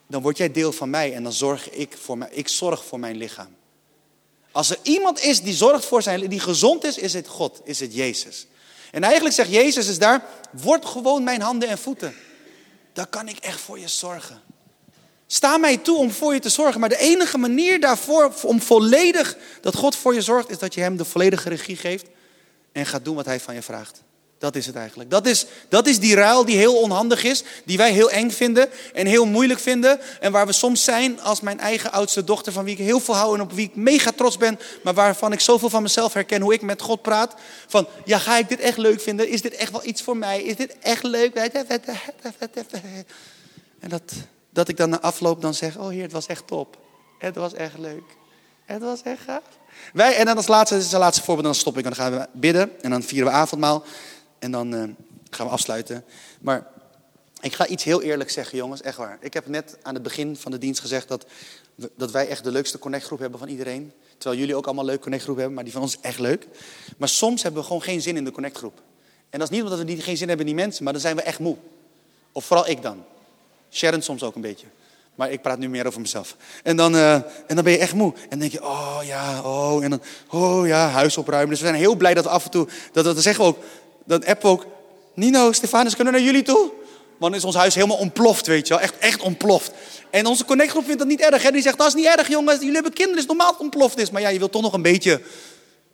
dan 0.06 0.22
word 0.22 0.36
jij 0.36 0.52
deel 0.52 0.72
van 0.72 0.90
mij 0.90 1.14
en 1.14 1.22
dan 1.22 1.32
zorg 1.32 1.70
ik 1.70 1.96
voor 1.96 2.18
mij. 2.18 2.28
Ik 2.30 2.48
zorg 2.48 2.84
voor 2.84 2.98
mijn 2.98 3.16
lichaam. 3.16 3.62
Als 4.54 4.70
er 4.70 4.78
iemand 4.82 5.20
is 5.20 5.42
die 5.42 5.54
zorgt 5.54 5.84
voor 5.84 6.02
zijn, 6.02 6.28
die 6.28 6.40
gezond 6.40 6.84
is, 6.84 6.98
is 6.98 7.12
het 7.12 7.28
God, 7.28 7.60
is 7.64 7.80
het 7.80 7.94
Jezus. 7.94 8.46
En 8.90 9.02
eigenlijk 9.02 9.34
zegt 9.34 9.50
Jezus 9.50 9.88
is 9.88 9.98
daar, 9.98 10.24
word 10.50 10.84
gewoon 10.84 11.24
mijn 11.24 11.40
handen 11.40 11.68
en 11.68 11.78
voeten. 11.78 12.14
Dan 12.92 13.08
kan 13.08 13.28
ik 13.28 13.38
echt 13.38 13.60
voor 13.60 13.78
je 13.78 13.88
zorgen. 13.88 14.42
Sta 15.26 15.56
mij 15.56 15.76
toe 15.76 15.98
om 15.98 16.10
voor 16.10 16.34
je 16.34 16.40
te 16.40 16.48
zorgen. 16.48 16.80
Maar 16.80 16.88
de 16.88 16.98
enige 16.98 17.38
manier 17.38 17.80
daarvoor, 17.80 18.32
om 18.42 18.60
volledig 18.60 19.36
dat 19.60 19.74
God 19.74 19.96
voor 19.96 20.14
je 20.14 20.22
zorgt, 20.22 20.50
is 20.50 20.58
dat 20.58 20.74
je 20.74 20.80
hem 20.80 20.96
de 20.96 21.04
volledige 21.04 21.48
regie 21.48 21.76
geeft 21.76 22.06
en 22.72 22.86
gaat 22.86 23.04
doen 23.04 23.16
wat 23.16 23.26
hij 23.26 23.40
van 23.40 23.54
je 23.54 23.62
vraagt. 23.62 24.02
Dat 24.44 24.56
is 24.56 24.66
het 24.66 24.76
eigenlijk. 24.76 25.10
Dat 25.10 25.26
is, 25.26 25.46
dat 25.68 25.86
is 25.86 25.98
die 25.98 26.14
ruil 26.14 26.44
die 26.44 26.56
heel 26.56 26.76
onhandig 26.76 27.24
is, 27.24 27.42
die 27.64 27.76
wij 27.76 27.92
heel 27.92 28.10
eng 28.10 28.30
vinden 28.30 28.68
en 28.94 29.06
heel 29.06 29.26
moeilijk 29.26 29.60
vinden. 29.60 30.00
En 30.20 30.32
waar 30.32 30.46
we 30.46 30.52
soms 30.52 30.84
zijn 30.84 31.20
als 31.20 31.40
mijn 31.40 31.60
eigen 31.60 31.92
oudste 31.92 32.24
dochter, 32.24 32.52
van 32.52 32.64
wie 32.64 32.72
ik 32.72 32.84
heel 32.84 33.00
veel 33.00 33.14
hou 33.14 33.34
en 33.34 33.40
op 33.40 33.52
wie 33.52 33.66
ik 33.66 33.76
mega 33.76 34.10
trots 34.10 34.36
ben, 34.36 34.58
maar 34.82 34.94
waarvan 34.94 35.32
ik 35.32 35.40
zoveel 35.40 35.70
van 35.70 35.82
mezelf 35.82 36.12
herken, 36.12 36.40
hoe 36.40 36.52
ik 36.52 36.62
met 36.62 36.82
God 36.82 37.02
praat. 37.02 37.34
Van, 37.66 37.86
ja, 38.04 38.18
ga 38.18 38.38
ik 38.38 38.48
dit 38.48 38.60
echt 38.60 38.78
leuk 38.78 39.00
vinden? 39.00 39.28
Is 39.28 39.42
dit 39.42 39.54
echt 39.54 39.72
wel 39.72 39.84
iets 39.84 40.02
voor 40.02 40.16
mij? 40.16 40.42
Is 40.42 40.56
dit 40.56 40.76
echt 40.78 41.02
leuk? 41.02 41.34
En 43.80 43.88
dat, 43.88 44.12
dat 44.50 44.68
ik 44.68 44.76
dan 44.76 44.88
na 44.88 45.00
afloop 45.00 45.42
dan 45.42 45.54
zeg, 45.54 45.76
oh 45.76 45.88
heer, 45.88 46.02
het 46.02 46.12
was 46.12 46.26
echt 46.26 46.46
top. 46.46 46.78
Het 47.18 47.36
was 47.36 47.54
echt 47.54 47.78
leuk. 47.78 48.16
Het 48.64 48.82
was 48.82 49.02
echt 49.02 49.20
gaaf. 49.20 49.42
Wij, 49.92 50.16
en 50.16 50.24
dan 50.24 50.36
als 50.36 50.46
laatste, 50.46 50.74
dit 50.74 50.84
is 50.84 50.90
het 50.90 51.00
laatste 51.00 51.22
voorbeeld, 51.22 51.46
dan 51.46 51.54
stop 51.54 51.78
ik 51.78 51.84
en 51.84 51.90
dan 51.90 52.04
gaan 52.04 52.18
we 52.18 52.26
bidden 52.32 52.82
en 52.82 52.90
dan 52.90 53.02
vieren 53.02 53.28
we 53.28 53.34
avondmaal. 53.34 53.84
En 54.38 54.50
dan 54.50 54.74
uh, 54.74 54.82
gaan 55.30 55.46
we 55.46 55.52
afsluiten. 55.52 56.04
Maar 56.40 56.66
ik 57.40 57.54
ga 57.54 57.66
iets 57.66 57.84
heel 57.84 58.02
eerlijk 58.02 58.30
zeggen, 58.30 58.58
jongens, 58.58 58.80
echt 58.80 58.96
waar. 58.96 59.18
Ik 59.20 59.34
heb 59.34 59.46
net 59.46 59.76
aan 59.82 59.94
het 59.94 60.02
begin 60.02 60.36
van 60.36 60.50
de 60.50 60.58
dienst 60.58 60.80
gezegd 60.80 61.08
dat, 61.08 61.26
dat 61.96 62.10
wij 62.10 62.28
echt 62.28 62.44
de 62.44 62.50
leukste 62.50 62.78
connectgroep 62.78 63.18
hebben 63.18 63.38
van 63.38 63.48
iedereen. 63.48 63.92
Terwijl 64.18 64.40
jullie 64.40 64.56
ook 64.56 64.66
allemaal 64.66 64.84
leuke 64.84 65.02
connectgroep 65.02 65.36
hebben, 65.36 65.54
maar 65.54 65.64
die 65.64 65.72
van 65.72 65.82
ons 65.82 65.96
is 65.96 66.00
echt 66.00 66.18
leuk. 66.18 66.46
Maar 66.96 67.08
soms 67.08 67.42
hebben 67.42 67.60
we 67.60 67.66
gewoon 67.66 67.82
geen 67.82 68.02
zin 68.02 68.16
in 68.16 68.24
de 68.24 68.30
connectgroep. 68.30 68.82
En 69.30 69.38
dat 69.38 69.50
is 69.50 69.56
niet 69.56 69.64
omdat 69.64 69.78
we 69.78 70.02
geen 70.02 70.16
zin 70.16 70.28
hebben 70.28 70.46
in 70.46 70.54
die 70.54 70.64
mensen, 70.64 70.84
maar 70.84 70.92
dan 70.92 71.02
zijn 71.02 71.16
we 71.16 71.22
echt 71.22 71.38
moe. 71.38 71.56
Of 72.32 72.44
vooral 72.44 72.68
ik 72.68 72.82
dan. 72.82 73.04
Sharon 73.70 74.02
soms 74.02 74.22
ook 74.22 74.34
een 74.34 74.40
beetje. 74.40 74.66
Maar 75.14 75.30
ik 75.30 75.42
praat 75.42 75.58
nu 75.58 75.68
meer 75.68 75.86
over 75.86 76.00
mezelf. 76.00 76.36
En 76.62 76.76
dan, 76.76 76.94
uh, 76.94 77.14
en 77.14 77.54
dan 77.54 77.64
ben 77.64 77.72
je 77.72 77.78
echt 77.78 77.94
moe. 77.94 78.12
En 78.14 78.28
dan 78.28 78.38
denk 78.38 78.52
je, 78.52 78.64
oh 78.64 78.98
ja, 79.04 79.42
oh. 79.42 79.84
En 79.84 79.90
dan, 79.90 80.02
oh 80.30 80.66
ja, 80.66 80.88
huis 80.88 81.16
opruimen. 81.16 81.50
Dus 81.50 81.60
we 81.60 81.66
zijn 81.66 81.78
heel 81.78 81.94
blij 81.94 82.14
dat 82.14 82.24
we 82.24 82.30
af 82.30 82.44
en 82.44 82.50
toe, 82.50 82.68
dat 82.92 83.04
dat 83.04 83.22
zeggen 83.22 83.44
ook, 83.44 83.58
dan 84.04 84.24
appen 84.24 84.50
ook, 84.50 84.66
Nino, 85.14 85.52
Stefanus, 85.52 85.94
kunnen 85.94 86.12
we 86.12 86.18
naar 86.18 86.28
jullie 86.28 86.44
toe? 86.44 86.70
Want 87.18 87.32
dan 87.32 87.34
is 87.34 87.44
ons 87.44 87.54
huis 87.54 87.74
helemaal 87.74 87.96
ontploft, 87.96 88.46
weet 88.46 88.68
je 88.68 88.74
wel. 88.74 88.82
Echt, 88.82 88.98
echt 88.98 89.20
ontploft. 89.20 89.72
En 90.10 90.26
onze 90.26 90.44
connectgroep 90.44 90.84
vindt 90.84 90.98
dat 90.98 91.08
niet 91.08 91.20
erg. 91.20 91.42
Hè? 91.42 91.50
Die 91.50 91.62
zegt, 91.62 91.78
dat 91.78 91.86
is 91.86 91.94
niet 91.94 92.06
erg 92.06 92.28
jongens, 92.28 92.58
jullie 92.58 92.74
hebben 92.74 92.92
kinderen, 92.92 93.20
is 93.20 93.26
normaal 93.26 93.46
dat 93.46 93.54
het 93.54 93.64
ontploft 93.64 93.98
is. 93.98 94.10
Maar 94.10 94.20
ja, 94.20 94.28
je 94.28 94.38
wilt 94.38 94.52
toch 94.52 94.62
nog 94.62 94.72
een 94.72 94.82
beetje... 94.82 95.20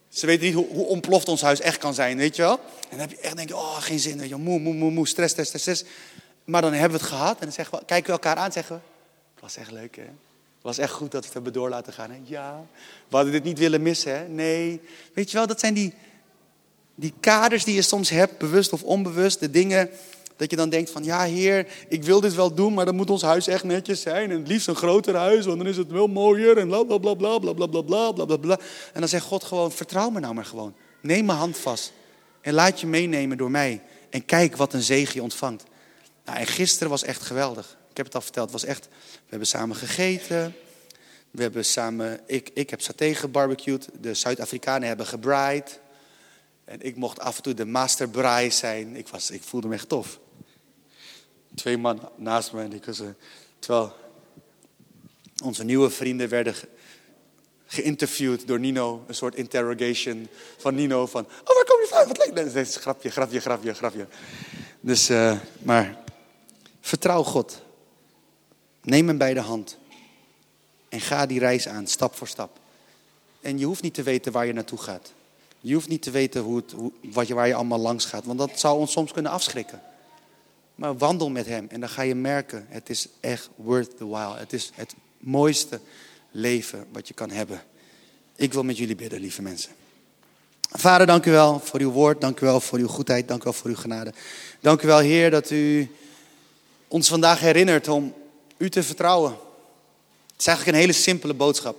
Ze 0.09 0.27
weten 0.27 0.45
niet 0.45 0.55
hoe, 0.55 0.67
hoe 0.69 0.87
ontploft 0.87 1.29
ons 1.29 1.43
huis 1.43 1.61
echt 1.61 1.79
kan 1.79 1.95
zijn, 1.95 2.17
weet 2.17 2.37
je 2.37 2.43
wel. 2.43 2.61
En 2.81 2.89
dan 2.91 2.99
heb 2.99 3.11
je 3.11 3.19
echt 3.19 3.37
denk 3.37 3.49
je, 3.49 3.57
oh, 3.57 3.77
geen 3.83 3.99
zin, 3.99 4.29
je 4.29 4.37
moe, 4.37 4.59
moe, 4.59 4.75
moe, 4.75 4.91
moe, 4.91 5.09
stress, 5.09 5.33
stress, 5.33 5.59
stress. 5.59 5.85
Maar 6.45 6.63
dan 6.63 6.73
hebben 6.73 6.99
we 6.99 7.05
het 7.05 7.15
gehad 7.15 7.39
en 7.39 7.45
dan 7.45 7.53
zeggen 7.53 7.79
we, 7.79 7.85
kijken 7.85 8.07
we 8.07 8.13
elkaar 8.13 8.37
aan 8.37 8.45
en 8.47 8.53
zeggen 8.53 8.75
we... 8.75 8.83
Het 9.35 9.43
was 9.43 9.57
echt 9.57 9.71
leuk, 9.71 9.97
hè? 9.97 10.03
Het 10.03 10.69
was 10.69 10.79
echt 10.79 10.93
goed 10.93 11.11
dat 11.11 11.21
we 11.21 11.27
het 11.27 11.35
hebben 11.35 11.53
door 11.53 11.69
laten 11.69 11.93
gaan? 11.93 12.11
Ja, 12.25 12.67
we 13.09 13.17
hadden 13.17 13.33
dit 13.33 13.45
niet 13.45 13.59
willen 13.59 13.83
missen, 13.83 14.13
hè? 14.13 14.29
Nee. 14.29 14.81
Weet 15.15 15.31
je 15.31 15.37
wel, 15.37 15.47
dat 15.47 15.61
zijn 15.61 15.75
die 15.75 15.95
die 17.01 17.15
kaders 17.21 17.65
die 17.65 17.75
je 17.75 17.83
soms 17.83 18.11
hebt, 18.11 18.39
bewust 18.39 18.73
of 18.73 18.83
onbewust, 18.83 19.41
de 19.41 19.51
dingen 19.51 19.91
dat 20.37 20.51
je 20.51 20.57
dan 20.57 20.69
denkt 20.69 20.91
van, 20.91 21.05
ja 21.05 21.23
heer, 21.23 21.67
ik 21.89 22.05
wil 22.05 22.21
dit 22.21 22.35
wel 22.35 22.55
doen, 22.55 22.75
maar 22.75 22.85
dan 22.85 22.95
moet 22.95 23.11
ons 23.11 23.23
huis 23.23 23.47
echt 23.47 23.65
netjes 23.65 24.01
zijn. 24.01 24.31
En 24.31 24.39
het 24.39 24.49
liefst 24.49 24.69
een 24.69 24.75
groter 24.75 25.17
huis, 25.17 25.47
want 25.47 25.59
dan 25.59 25.67
is 25.67 25.77
het 25.77 25.91
wel 25.91 26.07
mooier 26.07 26.59
en 26.59 26.69
bla 26.69 26.83
bla 26.83 26.99
bla 26.99 27.15
bla 27.15 27.39
bla 27.39 27.53
bla 27.53 27.67
bla 27.67 28.13
bla 28.13 28.25
bla 28.25 28.37
bla. 28.37 28.59
En 28.93 29.01
dan 29.01 29.09
zegt 29.09 29.25
God 29.25 29.45
gewoon, 29.45 29.73
vertrouw 29.73 30.11
me 30.11 30.21
nou 30.21 30.35
maar 30.35 30.45
gewoon. 30.45 30.75
Neem 31.01 31.25
mijn 31.25 31.39
hand 31.39 31.59
vast 31.59 31.93
en 32.41 32.55
laat 32.55 32.81
je 32.81 32.87
meenemen 32.87 33.37
door 33.37 33.51
mij. 33.51 33.83
En 34.11 34.25
kijk 34.25 34.57
wat 34.57 34.73
een 34.73 34.83
zegen 34.83 35.15
je 35.15 35.23
ontvangt. 35.23 35.65
Nou, 36.25 36.39
en 36.39 36.47
gisteren 36.47 36.91
was 36.91 37.05
echt 37.05 37.23
geweldig. 37.23 37.77
Ik 37.91 37.97
heb 37.97 38.07
het 38.07 38.15
al 38.15 38.21
verteld, 38.21 38.53
het 38.53 38.61
was 38.61 38.71
echt, 38.71 38.89
we 39.13 39.29
hebben 39.29 39.49
samen 39.49 39.77
gegeten. 39.77 40.55
We 41.31 41.43
hebben 41.43 41.65
samen, 41.65 42.21
ik, 42.27 42.51
ik 42.55 42.71
heb 42.71 42.81
saté 42.81 43.15
gebarbecued, 43.15 43.89
de 44.01 44.15
Zuid-Afrikanen 44.15 44.89
hebben 44.89 45.07
gebraaid. 45.07 45.81
En 46.71 46.81
ik 46.81 46.97
mocht 46.97 47.21
af 47.21 47.37
en 47.37 47.43
toe 47.43 47.55
de 47.55 47.65
master 47.65 48.09
braai 48.09 48.51
zijn. 48.51 48.97
Ik, 48.97 49.09
was, 49.09 49.31
ik 49.31 49.43
voelde 49.43 49.69
me 49.69 49.75
echt 49.75 49.89
tof. 49.89 50.19
Twee 51.55 51.79
man 51.79 52.09
naast 52.17 52.53
me 52.53 52.63
en 52.63 52.73
ik 52.73 52.85
was... 52.85 53.01
Uh, 53.01 53.09
terwijl 53.59 53.95
onze 55.45 55.65
nieuwe 55.65 55.91
vrienden 55.91 56.29
werden 56.29 56.55
geïnterviewd 57.67 58.47
door 58.47 58.61
Nino. 58.61 59.05
Een 59.07 59.15
soort 59.15 59.35
interrogation 59.35 60.29
van 60.59 60.75
Nino 60.75 61.07
van... 61.07 61.25
Oh, 61.25 61.55
waar 61.55 61.65
kom 61.65 61.81
je 61.81 61.87
van? 61.89 62.07
Wat 62.07 62.19
leuk. 62.19 62.37
Dat 62.37 62.55
is 62.55 62.77
grapje, 62.77 63.11
grapje, 63.11 63.41
grapje, 63.41 63.75
grapje. 63.75 64.07
Dus, 64.81 65.11
uh, 65.11 65.39
maar 65.63 66.03
vertrouw 66.81 67.23
God. 67.23 67.63
Neem 68.83 69.07
hem 69.09 69.19
bij 69.19 69.35
de 69.35 69.41
hand. 69.41 69.79
En 70.89 71.01
ga 71.01 71.27
die 71.27 71.39
reis 71.39 71.69
aan, 71.69 71.87
stap 71.87 72.15
voor 72.15 72.29
stap. 72.29 72.59
En 73.41 73.59
je 73.59 73.65
hoeft 73.65 73.83
niet 73.83 73.95
te 73.95 74.03
weten 74.03 74.33
waar 74.33 74.47
je 74.47 74.53
naartoe 74.53 74.79
gaat. 74.79 75.13
Je 75.61 75.75
hoeft 75.75 75.89
niet 75.89 76.03
te 76.03 76.11
weten 76.11 76.43
hoe 76.43 76.63
wat 77.03 77.27
je, 77.27 77.35
waar 77.35 77.47
je 77.47 77.55
allemaal 77.55 77.79
langs 77.79 78.05
gaat. 78.05 78.25
Want 78.25 78.39
dat 78.39 78.61
zou 78.61 78.79
ons 78.79 78.93
soms 78.93 79.13
kunnen 79.13 79.33
afschrikken. 79.33 79.83
Maar 80.75 80.97
wandel 80.97 81.31
met 81.31 81.47
hem 81.47 81.67
en 81.69 81.81
dan 81.81 81.89
ga 81.89 82.03
je 82.03 82.15
merken, 82.15 82.67
het 82.69 82.91
is 82.91 83.09
echt 83.21 83.49
worth 83.55 83.97
the 83.97 84.09
while. 84.09 84.37
Het 84.37 84.53
is 84.53 84.71
het 84.75 84.95
mooiste 85.19 85.81
leven 86.31 86.87
wat 86.93 87.09
je 87.09 87.15
kan 87.15 87.31
hebben. 87.31 87.63
Ik 88.37 88.53
wil 88.53 88.63
met 88.63 88.79
jullie 88.79 88.97
bidden, 88.97 89.21
lieve 89.21 89.43
mensen. 89.43 89.71
Vader, 90.71 91.07
dank 91.07 91.27
u 91.27 91.31
wel 91.31 91.59
voor 91.59 91.81
uw 91.81 91.91
woord. 91.91 92.21
Dank 92.21 92.41
u 92.41 92.47
wel 92.47 92.61
voor 92.61 92.79
uw 92.79 92.87
goedheid. 92.87 93.29
Dank 93.29 93.41
u 93.41 93.45
wel 93.45 93.53
voor 93.53 93.71
uw 93.71 93.77
genade. 93.77 94.13
Dank 94.61 94.83
u 94.83 94.87
wel, 94.87 94.99
Heer, 94.99 95.31
dat 95.31 95.51
u 95.51 95.91
ons 96.89 97.09
vandaag 97.09 97.41
herinnert 97.41 97.89
om 97.89 98.15
u 98.57 98.71
te 98.71 98.83
vertrouwen. 98.83 99.31
Het 99.31 100.41
is 100.41 100.47
eigenlijk 100.47 100.77
een 100.77 100.83
hele 100.83 100.99
simpele 100.99 101.35
boodschap. 101.35 101.77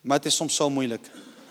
Maar 0.00 0.16
het 0.16 0.26
is 0.26 0.36
soms 0.36 0.54
zo 0.54 0.70
moeilijk. 0.70 1.10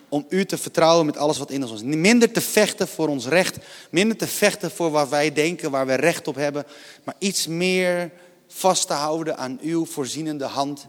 Om 0.09 0.25
u 0.29 0.45
te 0.45 0.57
vertrouwen 0.57 1.05
met 1.05 1.17
alles 1.17 1.37
wat 1.37 1.51
in 1.51 1.63
ons 1.63 1.71
is. 1.71 1.81
Minder 1.81 2.31
te 2.31 2.41
vechten 2.41 2.87
voor 2.87 3.07
ons 3.07 3.27
recht. 3.27 3.57
Minder 3.89 4.17
te 4.17 4.27
vechten 4.27 4.71
voor 4.71 4.91
waar 4.91 5.09
wij 5.09 5.33
denken, 5.33 5.71
waar 5.71 5.85
wij 5.85 5.95
recht 5.95 6.27
op 6.27 6.35
hebben. 6.35 6.65
Maar 7.03 7.15
iets 7.17 7.47
meer 7.47 8.11
vast 8.47 8.87
te 8.87 8.93
houden 8.93 9.37
aan 9.37 9.59
uw 9.61 9.85
voorzienende 9.85 10.45
hand. 10.45 10.87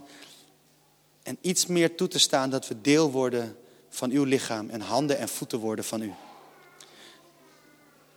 En 1.23 1.39
iets 1.41 1.67
meer 1.67 1.95
toe 1.95 2.09
te 2.09 2.19
staan 2.19 2.51
dat 2.51 2.69
we 2.69 2.81
deel 2.81 3.11
worden 3.11 3.57
van 3.89 4.11
uw 4.11 4.25
lichaam. 4.25 4.71
En 4.71 4.81
handen 4.81 5.19
en 5.19 5.29
voeten 5.29 5.59
worden 5.59 5.85
van 5.85 6.03
u. 6.03 6.13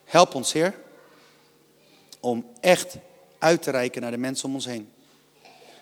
Help 0.04 0.36
ons, 0.36 0.54
Heer. 0.54 0.74
Om 2.20 2.46
echt 2.60 2.96
uit 3.40 3.62
te 3.62 3.72
reiken 3.72 4.02
naar 4.02 4.12
de 4.12 4.18
mensen 4.18 4.48
om 4.48 4.54
ons 4.54 4.66
heen. 4.66 4.90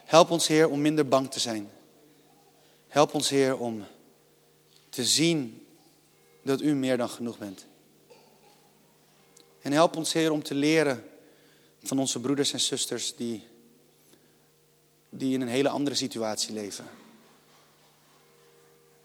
Help 0.05 0.29
ons, 0.29 0.47
Heer, 0.47 0.69
om 0.69 0.81
minder 0.81 1.07
bang 1.07 1.31
te 1.31 1.39
zijn. 1.39 1.69
Help 2.87 3.13
ons, 3.13 3.29
Heer, 3.29 3.57
om 3.57 3.85
te 4.91 5.05
zien 5.05 5.65
dat 6.41 6.61
U 6.61 6.73
meer 6.73 6.97
dan 6.97 7.09
genoeg 7.09 7.37
bent. 7.37 7.65
En 9.61 9.71
help 9.71 9.95
ons, 9.95 10.13
Heer, 10.13 10.31
om 10.31 10.43
te 10.43 10.55
leren 10.55 11.03
van 11.83 11.99
onze 11.99 12.19
broeders 12.19 12.53
en 12.53 12.59
zusters 12.59 13.15
die, 13.15 13.47
die 15.09 15.33
in 15.33 15.41
een 15.41 15.47
hele 15.47 15.69
andere 15.69 15.95
situatie 15.95 16.53
leven. 16.53 16.85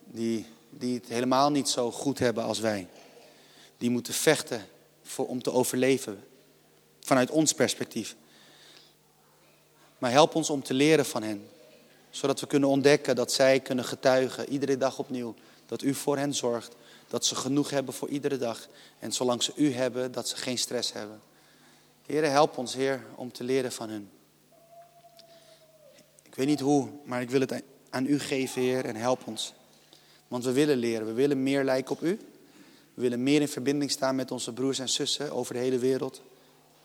Die, 0.05 0.47
die 0.71 0.95
het 0.95 1.09
helemaal 1.09 1.51
niet 1.51 1.69
zo 1.69 1.91
goed 1.93 2.19
hebben 2.19 2.45
als 2.45 2.59
wij. 2.59 2.89
Die 3.79 3.91
moeten 3.91 4.15
vechten 4.15 4.67
voor, 5.03 5.27
om 5.27 5.43
te 5.43 5.53
overleven. 5.53 6.25
Vanuit 7.01 7.31
ons 7.31 7.53
perspectief. 7.53 8.17
Maar 9.99 10.11
help 10.11 10.35
ons 10.35 10.51
om 10.51 10.63
te 10.63 10.75
leren 10.75 11.07
van 11.07 11.23
hen. 11.23 11.49
Zodat 12.11 12.41
we 12.41 12.47
kunnen 12.47 12.69
ontdekken 12.69 13.17
dat 13.17 13.33
zij 13.33 13.61
kunnen 13.61 13.85
getuigen, 13.85 14.49
iedere 14.49 14.77
dag 14.77 14.99
opnieuw, 14.99 15.35
dat 15.67 15.83
u 15.83 15.95
voor 15.95 16.17
hen 16.17 16.35
zorgt. 16.35 16.75
Dat 17.09 17.25
ze 17.25 17.35
genoeg 17.35 17.71
hebben 17.71 17.95
voor 17.95 18.09
iedere 18.09 18.39
dag. 18.39 18.69
En 18.99 19.13
zolang 19.13 19.43
ze 19.43 19.53
u 19.57 19.73
hebben, 19.73 20.13
dat 20.13 20.29
ze 20.29 20.37
geen 20.37 20.59
stress 20.59 20.93
hebben. 20.93 21.21
Heer, 22.07 22.31
help 22.31 22.59
ons, 22.59 22.75
Heer, 22.75 23.05
om 23.15 23.33
te 23.33 23.45
leren 23.45 23.73
van 23.73 23.89
hun. 23.89 24.11
Ik 26.23 26.35
weet 26.35 26.47
niet 26.47 26.61
hoe, 26.61 26.89
maar 27.05 27.21
ik 27.21 27.31
wil 27.31 27.41
het 27.41 27.63
aan 27.91 28.07
u 28.07 28.19
geven, 28.19 28.63
Heer, 28.63 28.85
en 28.85 28.97
help 28.97 29.27
ons. 29.27 29.53
Want 30.29 30.45
we 30.45 30.53
willen 30.53 30.77
leren, 30.77 31.07
we 31.07 31.13
willen 31.13 31.43
meer 31.43 31.65
lijken 31.65 31.93
op 31.93 32.03
u. 32.03 32.19
We 32.95 33.03
willen 33.03 33.23
meer 33.23 33.41
in 33.41 33.49
verbinding 33.49 33.91
staan 33.91 34.15
met 34.17 34.31
onze 34.31 34.53
broers 34.53 34.79
en 34.79 34.89
zussen 34.89 35.33
over 35.33 35.55
de 35.55 35.61
hele 35.61 35.79
wereld. 35.79 36.23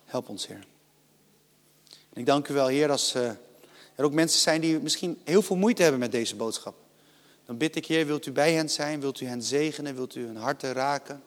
Help 0.06 0.30
ons, 0.30 0.48
Heer. 0.48 0.66
En 1.90 2.20
ik 2.20 2.26
dank 2.26 2.48
u 2.48 2.54
wel, 2.54 2.68
Heer, 2.68 2.92
als 2.92 3.14
er 3.14 3.38
ook 3.96 4.14
mensen 4.14 4.40
zijn 4.40 4.62
die 4.62 4.80
misschien 4.80 5.22
heel 5.24 5.42
veel 5.42 5.56
moeite 5.56 5.82
hebben 5.82 6.00
met 6.00 6.12
deze 6.12 6.36
boodschap. 6.36 6.76
Dan 7.52 7.60
bid 7.60 7.76
ik, 7.76 7.86
Heer, 7.86 8.06
wilt 8.06 8.26
u 8.26 8.32
bij 8.32 8.54
hen 8.54 8.70
zijn? 8.70 9.00
Wilt 9.00 9.20
u 9.20 9.26
hen 9.26 9.44
zegenen? 9.44 9.96
Wilt 9.96 10.16
u 10.16 10.26
hun 10.26 10.36
harten 10.36 10.74
raken? 10.74 11.24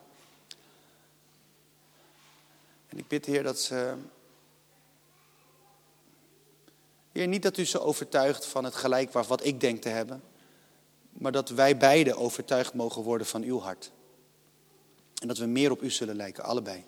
En 2.88 2.98
ik 2.98 3.08
bid, 3.08 3.26
Heer, 3.26 3.42
dat 3.42 3.60
ze. 3.60 3.94
Heer, 7.12 7.26
niet 7.26 7.42
dat 7.42 7.56
u 7.56 7.64
ze 7.64 7.80
overtuigt 7.80 8.46
van 8.46 8.64
het 8.64 8.74
gelijk 8.74 9.12
wat 9.12 9.44
ik 9.44 9.60
denk 9.60 9.82
te 9.82 9.88
hebben, 9.88 10.22
maar 11.12 11.32
dat 11.32 11.48
wij 11.48 11.76
beiden 11.76 12.16
overtuigd 12.16 12.74
mogen 12.74 13.02
worden 13.02 13.26
van 13.26 13.42
uw 13.42 13.60
hart. 13.60 13.90
En 15.20 15.28
dat 15.28 15.38
we 15.38 15.46
meer 15.46 15.70
op 15.70 15.82
u 15.82 15.90
zullen 15.90 16.16
lijken, 16.16 16.44
allebei. 16.44 16.84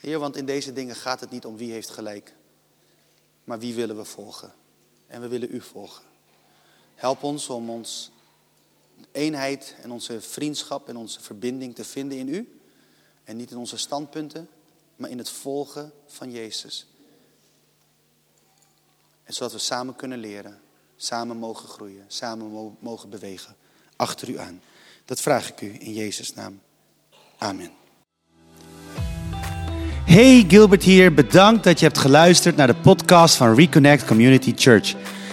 Heer, 0.00 0.18
want 0.18 0.36
in 0.36 0.46
deze 0.46 0.72
dingen 0.72 0.94
gaat 0.94 1.20
het 1.20 1.30
niet 1.30 1.44
om 1.44 1.56
wie 1.56 1.72
heeft 1.72 1.90
gelijk, 1.90 2.34
maar 3.44 3.58
wie 3.58 3.74
willen 3.74 3.96
we 3.96 4.04
volgen. 4.04 4.52
En 5.06 5.20
we 5.20 5.28
willen 5.28 5.54
u 5.54 5.60
volgen. 5.60 6.10
Help 7.02 7.22
ons 7.22 7.48
om 7.48 7.70
ons 7.70 8.10
eenheid 9.12 9.74
en 9.82 9.90
onze 9.90 10.20
vriendschap 10.20 10.88
en 10.88 10.96
onze 10.96 11.20
verbinding 11.20 11.74
te 11.74 11.84
vinden 11.84 12.18
in 12.18 12.28
u. 12.28 12.60
En 13.24 13.36
niet 13.36 13.50
in 13.50 13.56
onze 13.56 13.76
standpunten, 13.76 14.48
maar 14.96 15.10
in 15.10 15.18
het 15.18 15.30
volgen 15.30 15.92
van 16.06 16.30
Jezus. 16.30 16.86
En 19.24 19.34
zodat 19.34 19.52
we 19.52 19.58
samen 19.58 19.96
kunnen 19.96 20.18
leren, 20.18 20.60
samen 20.96 21.36
mogen 21.36 21.68
groeien, 21.68 22.04
samen 22.06 22.76
mogen 22.80 23.10
bewegen. 23.10 23.56
Achter 23.96 24.28
u 24.28 24.38
aan. 24.38 24.60
Dat 25.04 25.20
vraag 25.20 25.50
ik 25.50 25.60
u 25.60 25.76
in 25.78 25.92
Jezus' 25.92 26.34
naam. 26.34 26.60
Amen. 27.38 27.70
Hey 30.04 30.44
Gilbert 30.48 30.82
hier, 30.82 31.14
bedankt 31.14 31.64
dat 31.64 31.78
je 31.78 31.86
hebt 31.86 31.98
geluisterd 31.98 32.56
naar 32.56 32.66
de 32.66 32.80
podcast 32.80 33.34
van 33.34 33.54
Reconnect 33.54 34.04
Community 34.04 34.52
Church. 34.56 35.20